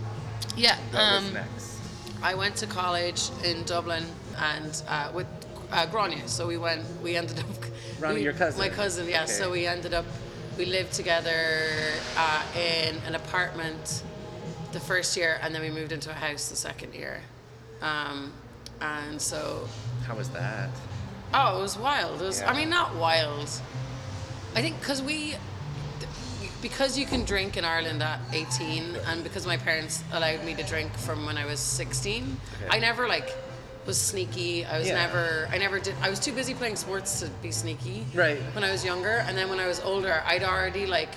Yeah. 0.57 0.77
What 0.91 0.95
was 0.95 1.27
Um, 1.29 1.35
next? 1.35 1.79
I 2.23 2.35
went 2.35 2.57
to 2.57 2.67
college 2.67 3.31
in 3.45 3.63
Dublin 3.65 4.05
and 4.39 4.83
uh, 4.89 5.11
with 5.15 5.27
uh, 5.73 5.87
Grania. 5.87 6.27
So 6.29 6.47
we 6.47 6.57
went, 6.57 6.83
we 7.03 7.17
ended 7.17 7.39
up. 7.41 7.47
Ronnie, 8.01 8.17
we- 8.17 8.23
your 8.25 8.33
cousin? 8.33 8.61
My 8.61 8.69
cousin, 8.69 9.09
yeah. 9.09 9.25
So 9.27 9.51
we 9.51 9.67
ended 9.67 9.95
up, 9.95 10.05
we 10.59 10.65
lived 10.65 10.93
together 10.93 11.93
uh, 12.17 12.43
in 12.57 12.97
an 13.07 13.15
apartment 13.15 14.03
the 14.73 14.81
first 14.81 15.17
year, 15.17 15.39
and 15.43 15.55
then 15.55 15.63
we 15.63 15.71
moved 15.71 15.93
into 15.93 16.11
a 16.11 16.15
house 16.15 16.49
the 16.49 16.57
second 16.57 16.95
year. 16.95 17.21
Um, 17.83 18.33
and 18.81 19.21
so, 19.21 19.69
How 20.07 20.15
was 20.17 20.29
that? 20.31 20.71
oh, 21.35 21.59
it 21.59 21.63
was 21.63 21.77
wild. 21.79 22.21
It 22.23 22.25
was, 22.27 22.41
I 22.43 22.55
mean, 22.55 22.71
not 22.71 22.95
wild. 22.97 23.49
I 24.55 24.63
think 24.63 24.79
because 24.81 25.03
we, 25.03 25.35
because 26.69 26.99
you 26.99 27.07
can 27.07 27.25
drink 27.25 27.57
in 27.57 27.65
Ireland 27.65 28.03
at 28.03 28.19
18, 28.33 28.97
and 29.07 29.23
because 29.23 29.47
my 29.47 29.57
parents 29.57 30.03
allowed 30.13 30.43
me 30.45 30.53
to 30.55 30.65
drink 30.65 30.91
from 31.07 31.25
when 31.25 31.37
I 31.39 31.45
was 31.47 31.61
16, 31.61 32.37
Okay. 32.65 32.77
I 32.77 32.81
never 32.81 33.07
like 33.07 33.29
was 33.87 33.99
sneaky. 34.01 34.65
I 34.67 34.79
was 34.81 34.89
Yeah. 34.89 35.07
never, 35.07 35.49
I 35.53 35.59
never 35.59 35.79
did. 35.79 35.95
I 36.03 36.11
was 36.11 36.19
too 36.19 36.33
busy 36.33 36.55
playing 36.55 36.75
sports 36.75 37.21
to 37.21 37.27
be 37.41 37.53
sneaky. 37.53 38.05
Right. 38.15 38.41
When 38.57 38.65
I 38.65 38.73
was 38.73 38.85
younger, 38.85 39.17
and 39.27 39.39
then 39.39 39.49
when 39.49 39.61
I 39.61 39.69
was 39.69 39.79
older, 39.81 40.15
I'd 40.27 40.43
already 40.43 40.87
like 40.87 41.13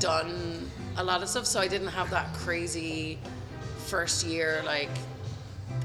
done 0.00 0.70
a 0.96 1.04
lot 1.04 1.22
of 1.22 1.28
stuff, 1.28 1.44
so 1.46 1.60
I 1.60 1.68
didn't 1.68 1.92
have 2.00 2.08
that 2.10 2.32
crazy 2.32 3.18
first 3.86 4.24
year 4.26 4.62
like. 4.64 4.94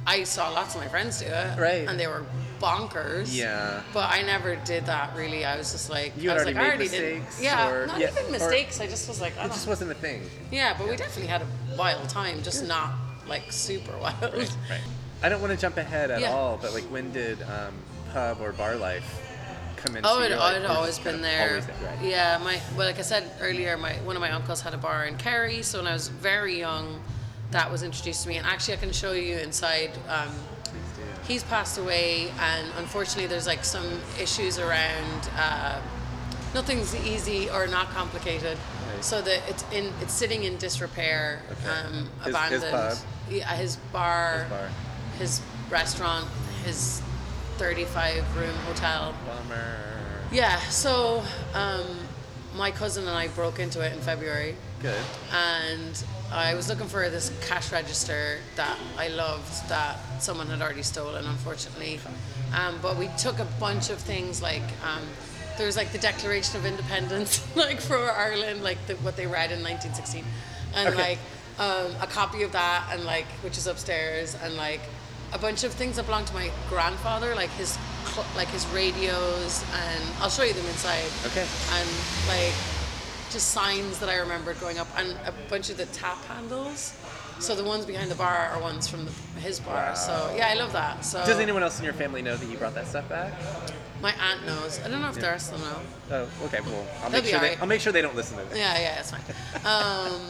I 0.08 0.24
saw 0.24 0.50
lots 0.50 0.76
of 0.76 0.82
my 0.82 0.88
friends 0.88 1.20
do 1.20 1.26
it, 1.26 1.60
Right. 1.60 1.86
And 1.88 2.00
they 2.00 2.08
were 2.08 2.24
bonkers. 2.60 3.36
Yeah. 3.36 3.82
But 3.94 4.10
I 4.12 4.22
never 4.22 4.56
did 4.58 4.86
that 4.88 5.16
really. 5.16 5.46
I 5.46 5.58
was 5.58 5.72
just 5.72 5.90
like, 5.90 6.14
You 6.18 6.32
I 6.32 6.36
was 6.36 6.46
like, 6.46 6.56
already 6.56 6.68
I 6.68 6.70
already 6.76 6.84
mistakes, 6.90 7.36
did. 7.38 7.44
Yeah, 7.46 7.70
or- 7.72 7.88
not 7.88 8.00
yeah, 8.00 8.12
even 8.12 8.32
mistakes. 8.32 8.80
I 8.80 8.88
just 8.88 9.08
was 9.08 9.22
like, 9.22 9.38
I 9.38 9.46
It 9.46 9.50
just 9.50 9.68
wasn't 9.68 9.92
a 9.92 9.96
thing. 9.96 10.22
yeah, 10.52 10.76
but 10.78 10.88
we 10.90 10.96
definitely 10.96 11.28
had 11.28 11.42
a 11.42 11.48
wild 11.78 12.08
time, 12.10 12.42
just 12.44 12.66
not 12.68 12.92
like 13.28 13.52
super 13.52 13.96
wild. 13.98 14.22
Right. 14.22 14.58
right. 14.70 14.82
I 15.22 15.30
don't 15.30 15.42
want 15.42 15.52
to 15.54 15.60
jump 15.60 15.78
ahead 15.78 16.12
at 16.12 16.22
Yeah. 16.22 16.32
all, 16.32 16.58
but 16.62 16.74
like 16.74 16.84
when 16.86 17.12
did 17.12 17.42
um, 17.44 17.74
pub 18.14 18.40
or 18.42 18.52
bar 18.54 18.76
life 18.76 19.26
come 19.76 19.96
into 19.96 20.10
Oh, 20.10 20.22
it, 20.22 20.30
your 20.30 20.38
oh, 20.40 20.42
life? 20.42 20.56
it 20.58 20.66
always 20.66 21.00
been 21.00 21.22
there. 21.22 21.50
Always 21.50 21.66
there, 21.68 21.76
right? 21.86 22.02
Yeah, 22.06 22.38
my 22.44 22.60
well, 22.78 22.88
like 22.88 23.00
I 23.00 23.02
said 23.04 23.30
earlier, 23.42 23.78
my 23.78 23.94
one 24.06 24.16
of 24.16 24.22
my 24.22 24.32
uncles 24.32 24.62
had 24.62 24.74
a 24.74 24.78
bar 24.78 25.06
in 25.06 25.16
Kerry, 25.18 25.62
so 25.62 25.78
when 25.80 25.88
I 25.88 25.94
was 25.94 26.08
very 26.08 26.58
young, 26.60 27.02
that 27.52 27.72
was 27.72 27.84
introduced 27.84 28.24
to 28.24 28.30
me. 28.30 28.38
And 28.38 28.46
actually, 28.46 28.76
I 28.76 28.78
can 28.78 28.92
show 28.94 29.12
you 29.14 29.38
inside. 29.38 29.92
Um. 30.08 30.30
He's 31.30 31.44
passed 31.44 31.78
away, 31.78 32.30
and 32.42 32.68
unfortunately, 32.78 33.28
there's 33.28 33.48
like 33.48 33.64
some 33.64 34.02
issues 34.20 34.60
around. 34.60 35.30
Uh, 35.38 35.80
nothing's 36.54 36.94
easy 37.06 37.50
or 37.50 37.68
not 37.68 37.90
complicated, 37.92 38.58
Right. 38.92 39.06
so 39.06 39.22
that 39.22 39.40
it's 39.48 39.64
in 39.72 39.94
it's 40.02 40.14
sitting 40.14 40.44
in 40.44 40.58
disrepair, 40.58 41.42
Okay. 41.52 41.70
um, 41.70 41.94
His- 41.94 42.26
his 42.26 42.36
abandoned. 42.36 42.72
pub? 42.72 42.98
Yeah, 43.30 43.48
his 43.56 43.76
bar, 43.94 44.40
His 44.40 44.50
bar. 44.50 44.70
his 45.20 45.42
restaurant, 45.70 46.28
his 46.66 47.02
35 47.58 48.26
room 48.36 48.56
hotel. 48.68 49.14
Bummer. 49.28 49.78
Yeah, 50.32 50.60
so 50.70 51.24
um, 51.54 51.86
my 52.56 52.72
cousin 52.72 53.08
and 53.08 53.16
I 53.16 53.28
broke 53.28 53.60
into 53.60 53.82
it 53.82 53.94
in 53.94 54.02
February, 54.02 54.56
Good. 54.82 55.02
and 55.32 56.04
I 56.32 56.54
was 56.54 56.70
looking 56.70 56.88
for 56.88 57.10
this 57.10 57.32
cash 57.48 57.72
register 57.72 58.38
that 58.56 58.78
I 58.98 59.08
loved 59.08 59.68
that 59.70 59.98
someone 60.22 60.48
had 60.48 60.62
already 60.62 60.84
stolen, 60.84 61.26
unfortunately. 61.26 62.00
Um, 62.56 62.78
but 62.82 62.98
we 62.98 63.10
took 63.18 63.40
a 63.40 63.46
bunch 63.60 63.90
of 63.90 63.98
things 63.98 64.42
like 64.42 64.62
um, 64.84 65.02
there 65.58 65.66
was 65.66 65.76
like 65.76 65.92
the 65.92 65.98
Declaration 65.98 66.56
of 66.58 66.66
Independence, 66.66 67.44
like 67.56 67.82
for 67.82 67.98
Ireland, 67.98 68.64
like 68.64 68.78
the, 68.88 68.94
what 68.98 69.16
they 69.16 69.26
read 69.28 69.52
in 69.52 69.64
1916, 69.64 70.24
and 70.76 70.90
Okay. 70.90 71.18
like 71.18 71.20
um, 71.60 71.92
a 72.02 72.08
copy 72.08 72.44
of 72.44 72.52
that, 72.54 72.88
and 72.92 73.04
like 73.06 73.26
which 73.44 73.58
is 73.58 73.66
upstairs, 73.68 74.36
and 74.44 74.56
like 74.56 74.82
a 75.34 75.38
bunch 75.40 75.64
of 75.64 75.72
things 75.74 75.96
that 75.98 76.06
belonged 76.06 76.28
to 76.28 76.34
my 76.34 76.52
grandfather, 76.70 77.34
like 77.36 77.50
his 77.52 77.78
like 78.36 78.48
his 78.50 78.66
radios, 78.68 79.64
and 79.74 80.04
I'll 80.22 80.30
show 80.30 80.44
you 80.44 80.54
them 80.54 80.66
inside 80.68 81.06
Okay. 81.28 81.46
and 81.74 81.90
like 82.28 82.54
just 83.32 83.50
signs 83.50 84.00
that 84.00 84.10
I 84.10 84.18
remembered 84.18 84.58
growing 84.60 84.80
up, 84.80 84.88
and 84.98 85.12
a 85.26 85.34
bunch 85.50 85.70
of 85.70 85.78
the 85.78 85.86
tap 85.88 86.24
handles. 86.26 86.94
So 87.40 87.56
the 87.56 87.64
ones 87.64 87.86
behind 87.86 88.12
the 88.12 88.16
bar 88.16 88.50
are 88.54 88.62
ones 88.62 88.88
from 88.88 89.06
the, 89.06 89.12
his 89.40 89.60
bar. 89.60 89.96
So 89.96 90.34
yeah, 90.36 90.50
I 90.50 90.56
love 90.56 90.74
that. 90.74 91.06
So 91.06 91.26
Does 91.26 91.40
anyone 91.40 91.64
else 91.64 91.80
in 91.80 91.86
your 91.86 91.94
family 91.94 92.22
know 92.22 92.36
that 92.36 92.50
you 92.50 92.58
brought 92.58 92.76
that 92.76 92.88
stuff 92.88 93.08
back? 93.08 93.34
my 94.02 94.14
aunt 94.14 94.46
knows. 94.46 94.80
I 94.84 94.90
don't 94.90 95.02
know 95.02 95.10
if 95.10 95.16
the 95.16 95.22
rest 95.22 95.52
of 95.52 95.60
them 95.60 95.70
know. 95.70 96.28
Oh, 96.42 96.46
okay. 96.46 96.60
Well, 96.62 96.88
I'll 97.04 97.10
They'll 97.10 97.22
make 97.22 97.30
sure 97.30 97.40
they. 97.40 97.56
I'll 97.58 97.68
make 97.68 97.82
sure 97.82 97.92
they 97.94 98.02
don't 98.02 98.16
listen 98.16 98.38
to 98.38 98.44
this. 98.46 98.58
Yeah, 98.58 98.80
yeah, 98.80 99.00
it's 99.00 99.12
fine. 99.12 99.22
Um, 99.66 100.22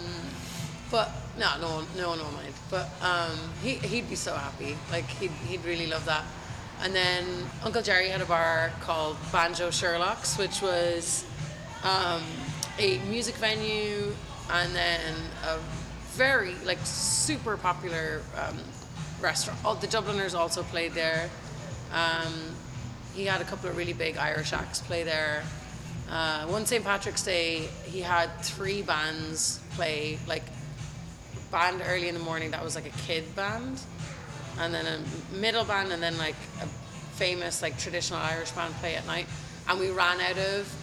but 0.92 1.12
no, 1.38 1.60
no 1.62 1.76
one, 1.76 1.86
no 1.96 2.10
one 2.10 2.20
will 2.20 2.32
mind. 2.32 2.54
But 2.70 2.90
um, 3.02 3.38
he 3.62 3.76
he'd 3.76 4.10
be 4.10 4.16
so 4.16 4.34
happy. 4.34 4.78
Like 4.92 5.06
he'd 5.06 5.32
he'd 5.48 5.64
really 5.66 5.88
love 5.88 6.06
that. 6.06 6.26
And 6.82 6.96
then 6.96 7.26
Uncle 7.64 7.82
Jerry 7.82 8.08
had 8.10 8.22
a 8.22 8.26
bar 8.26 8.72
called 8.82 9.18
Banjo 9.32 9.70
Sherlock's, 9.70 10.38
which 10.38 10.62
was 10.62 11.26
um, 11.84 12.24
a 12.80 12.98
music 13.10 13.36
venue, 13.36 14.14
and 14.52 14.74
then 14.76 15.16
a 15.46 15.60
very 16.14 16.56
like 16.66 16.80
super 16.84 17.58
popular 17.58 18.22
um, 18.36 18.58
restaurant. 19.22 19.60
The 19.82 19.88
Dubliners 19.88 20.34
also 20.34 20.64
played 20.64 20.94
there. 20.94 21.30
Um, 21.94 22.34
he 23.14 23.26
had 23.26 23.42
a 23.42 23.44
couple 23.44 23.70
of 23.70 23.78
really 23.78 23.94
big 23.94 24.18
Irish 24.18 24.54
acts 24.54 24.80
play 24.80 25.04
there. 25.04 25.44
Uh, 26.10 26.46
one 26.46 26.66
St. 26.66 26.84
Patrick's 26.84 27.24
Day, 27.24 27.68
he 27.86 28.02
had 28.02 28.28
three 28.42 28.82
bands 28.82 29.60
play, 29.72 30.18
like 30.28 30.44
band 31.52 31.84
early 31.86 32.08
in 32.08 32.16
the 32.16 32.20
morning 32.22 32.52
that 32.52 32.64
was 32.64 32.76
like 32.76 32.86
a 32.86 32.98
kid 33.06 33.36
band, 33.36 33.82
and 34.60 34.74
then 34.74 34.86
a 34.86 35.36
middle 35.36 35.66
band, 35.66 35.92
and 35.92 36.02
then 36.02 36.18
like 36.18 36.36
a 36.62 36.66
famous 37.16 37.62
like 37.62 37.78
traditional 37.78 38.20
Irish 38.20 38.52
band 38.52 38.74
play 38.76 38.96
at 38.96 39.06
night. 39.06 39.28
And 39.68 39.80
we 39.80 39.90
ran 39.90 40.20
out 40.22 40.38
of 40.38 40.79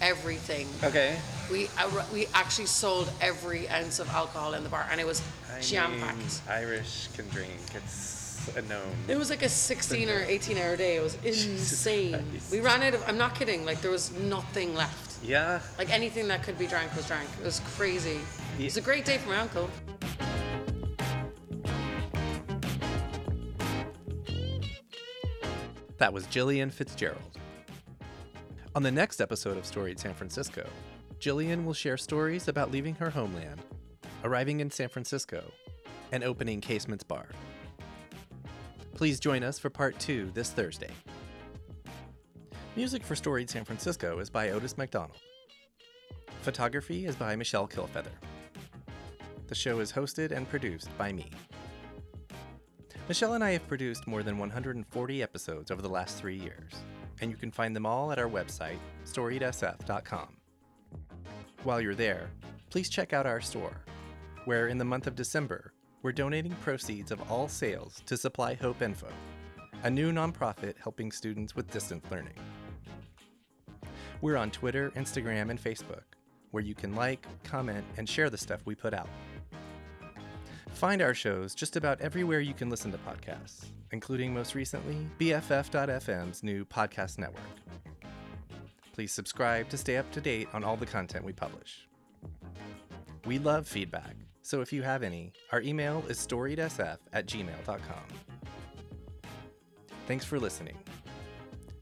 everything. 0.00 0.68
Okay. 0.82 1.16
We 1.50 1.68
uh, 1.78 2.04
we 2.12 2.26
actually 2.34 2.66
sold 2.66 3.10
every 3.20 3.68
ounce 3.68 3.98
of 3.98 4.08
alcohol 4.10 4.54
in 4.54 4.62
the 4.62 4.68
bar, 4.68 4.86
and 4.90 5.00
it 5.00 5.06
was 5.06 5.22
I 5.54 5.60
jam 5.60 5.98
packed. 6.00 6.42
Irish 6.48 7.08
can 7.14 7.28
drink. 7.28 7.50
It's 7.74 8.48
a 8.56 8.62
known. 8.62 8.94
It 9.08 9.16
was 9.18 9.30
like 9.30 9.42
a 9.42 9.48
16 9.48 10.08
or 10.08 10.22
18 10.22 10.56
hour 10.56 10.76
day. 10.76 10.96
It 10.96 11.02
was 11.02 11.14
insane. 11.24 12.24
We 12.50 12.60
ran 12.60 12.82
out 12.82 12.94
of. 12.94 13.04
I'm 13.08 13.18
not 13.18 13.34
kidding. 13.34 13.64
Like 13.64 13.80
there 13.80 13.90
was 13.90 14.12
nothing 14.12 14.74
left. 14.74 15.22
Yeah. 15.22 15.60
Like 15.78 15.90
anything 15.90 16.28
that 16.28 16.42
could 16.42 16.58
be 16.58 16.66
drank 16.66 16.94
was 16.96 17.06
drank. 17.06 17.28
It 17.40 17.44
was 17.44 17.60
crazy. 17.76 18.20
It 18.58 18.64
was 18.64 18.76
a 18.76 18.80
great 18.80 19.04
day 19.04 19.18
for 19.18 19.28
my 19.30 19.38
uncle. 19.38 19.68
That 25.98 26.14
was 26.14 26.26
Jillian 26.28 26.72
Fitzgerald. 26.72 27.20
On 28.76 28.84
the 28.84 28.90
next 28.92 29.20
episode 29.20 29.56
of 29.56 29.66
Storied 29.66 29.98
San 29.98 30.14
Francisco, 30.14 30.64
Jillian 31.18 31.64
will 31.64 31.74
share 31.74 31.96
stories 31.96 32.46
about 32.46 32.70
leaving 32.70 32.94
her 32.94 33.10
homeland, 33.10 33.60
arriving 34.22 34.60
in 34.60 34.70
San 34.70 34.88
Francisco, 34.88 35.42
and 36.12 36.22
opening 36.22 36.60
Casements 36.60 37.02
Bar. 37.02 37.26
Please 38.94 39.18
join 39.18 39.42
us 39.42 39.58
for 39.58 39.70
part 39.70 39.98
two 39.98 40.30
this 40.34 40.52
Thursday. 40.52 40.92
Music 42.76 43.02
for 43.02 43.16
Storied 43.16 43.50
San 43.50 43.64
Francisco 43.64 44.20
is 44.20 44.30
by 44.30 44.50
Otis 44.50 44.78
McDonald. 44.78 45.18
Photography 46.42 47.06
is 47.06 47.16
by 47.16 47.34
Michelle 47.34 47.66
Kilfeather. 47.66 48.14
The 49.48 49.54
show 49.56 49.80
is 49.80 49.92
hosted 49.92 50.30
and 50.30 50.48
produced 50.48 50.96
by 50.96 51.12
me. 51.12 51.28
Michelle 53.08 53.34
and 53.34 53.42
I 53.42 53.50
have 53.50 53.66
produced 53.66 54.06
more 54.06 54.22
than 54.22 54.38
140 54.38 55.22
episodes 55.24 55.72
over 55.72 55.82
the 55.82 55.88
last 55.88 56.18
three 56.18 56.38
years, 56.38 56.74
and 57.20 57.30
you 57.30 57.36
can 57.36 57.50
find 57.50 57.74
them 57.74 57.86
all 57.86 58.12
at 58.12 58.18
our 58.18 58.28
website, 58.28 58.78
storiedsf.com. 59.04 60.28
While 61.62 61.80
you're 61.80 61.94
there, 61.94 62.30
please 62.70 62.88
check 62.88 63.12
out 63.12 63.26
our 63.26 63.40
store, 63.40 63.82
where 64.44 64.68
in 64.68 64.78
the 64.78 64.84
month 64.84 65.06
of 65.06 65.14
December, 65.14 65.72
we're 66.02 66.12
donating 66.12 66.52
proceeds 66.62 67.10
of 67.10 67.30
all 67.30 67.48
sales 67.48 68.02
to 68.06 68.16
Supply 68.16 68.54
Hope 68.54 68.80
Info, 68.80 69.08
a 69.82 69.90
new 69.90 70.12
nonprofit 70.12 70.74
helping 70.82 71.12
students 71.12 71.54
with 71.54 71.70
distance 71.70 72.04
learning. 72.10 72.34
We're 74.22 74.36
on 74.36 74.50
Twitter, 74.50 74.90
Instagram, 74.96 75.50
and 75.50 75.62
Facebook, 75.62 76.04
where 76.50 76.62
you 76.62 76.74
can 76.74 76.94
like, 76.94 77.26
comment, 77.44 77.84
and 77.96 78.08
share 78.08 78.30
the 78.30 78.38
stuff 78.38 78.60
we 78.64 78.74
put 78.74 78.94
out. 78.94 79.08
Find 80.80 81.02
our 81.02 81.12
shows 81.12 81.54
just 81.54 81.76
about 81.76 82.00
everywhere 82.00 82.40
you 82.40 82.54
can 82.54 82.70
listen 82.70 82.90
to 82.92 82.96
podcasts, 82.96 83.66
including 83.92 84.32
most 84.32 84.54
recently 84.54 85.06
BFF.FM's 85.18 86.42
new 86.42 86.64
podcast 86.64 87.18
network. 87.18 87.44
Please 88.94 89.12
subscribe 89.12 89.68
to 89.68 89.76
stay 89.76 89.98
up 89.98 90.10
to 90.12 90.22
date 90.22 90.48
on 90.54 90.64
all 90.64 90.78
the 90.78 90.86
content 90.86 91.22
we 91.22 91.34
publish. 91.34 91.86
We 93.26 93.38
love 93.38 93.68
feedback, 93.68 94.16
so 94.40 94.62
if 94.62 94.72
you 94.72 94.80
have 94.80 95.02
any, 95.02 95.34
our 95.52 95.60
email 95.60 96.02
is 96.08 96.16
storiedsf 96.16 96.96
at 97.12 97.26
gmail.com. 97.26 98.06
Thanks 100.06 100.24
for 100.24 100.40
listening. 100.40 100.78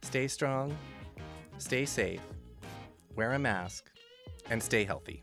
Stay 0.02 0.26
strong, 0.26 0.76
stay 1.58 1.84
safe, 1.84 2.22
wear 3.14 3.34
a 3.34 3.38
mask, 3.38 3.92
and 4.50 4.60
stay 4.60 4.82
healthy. 4.82 5.22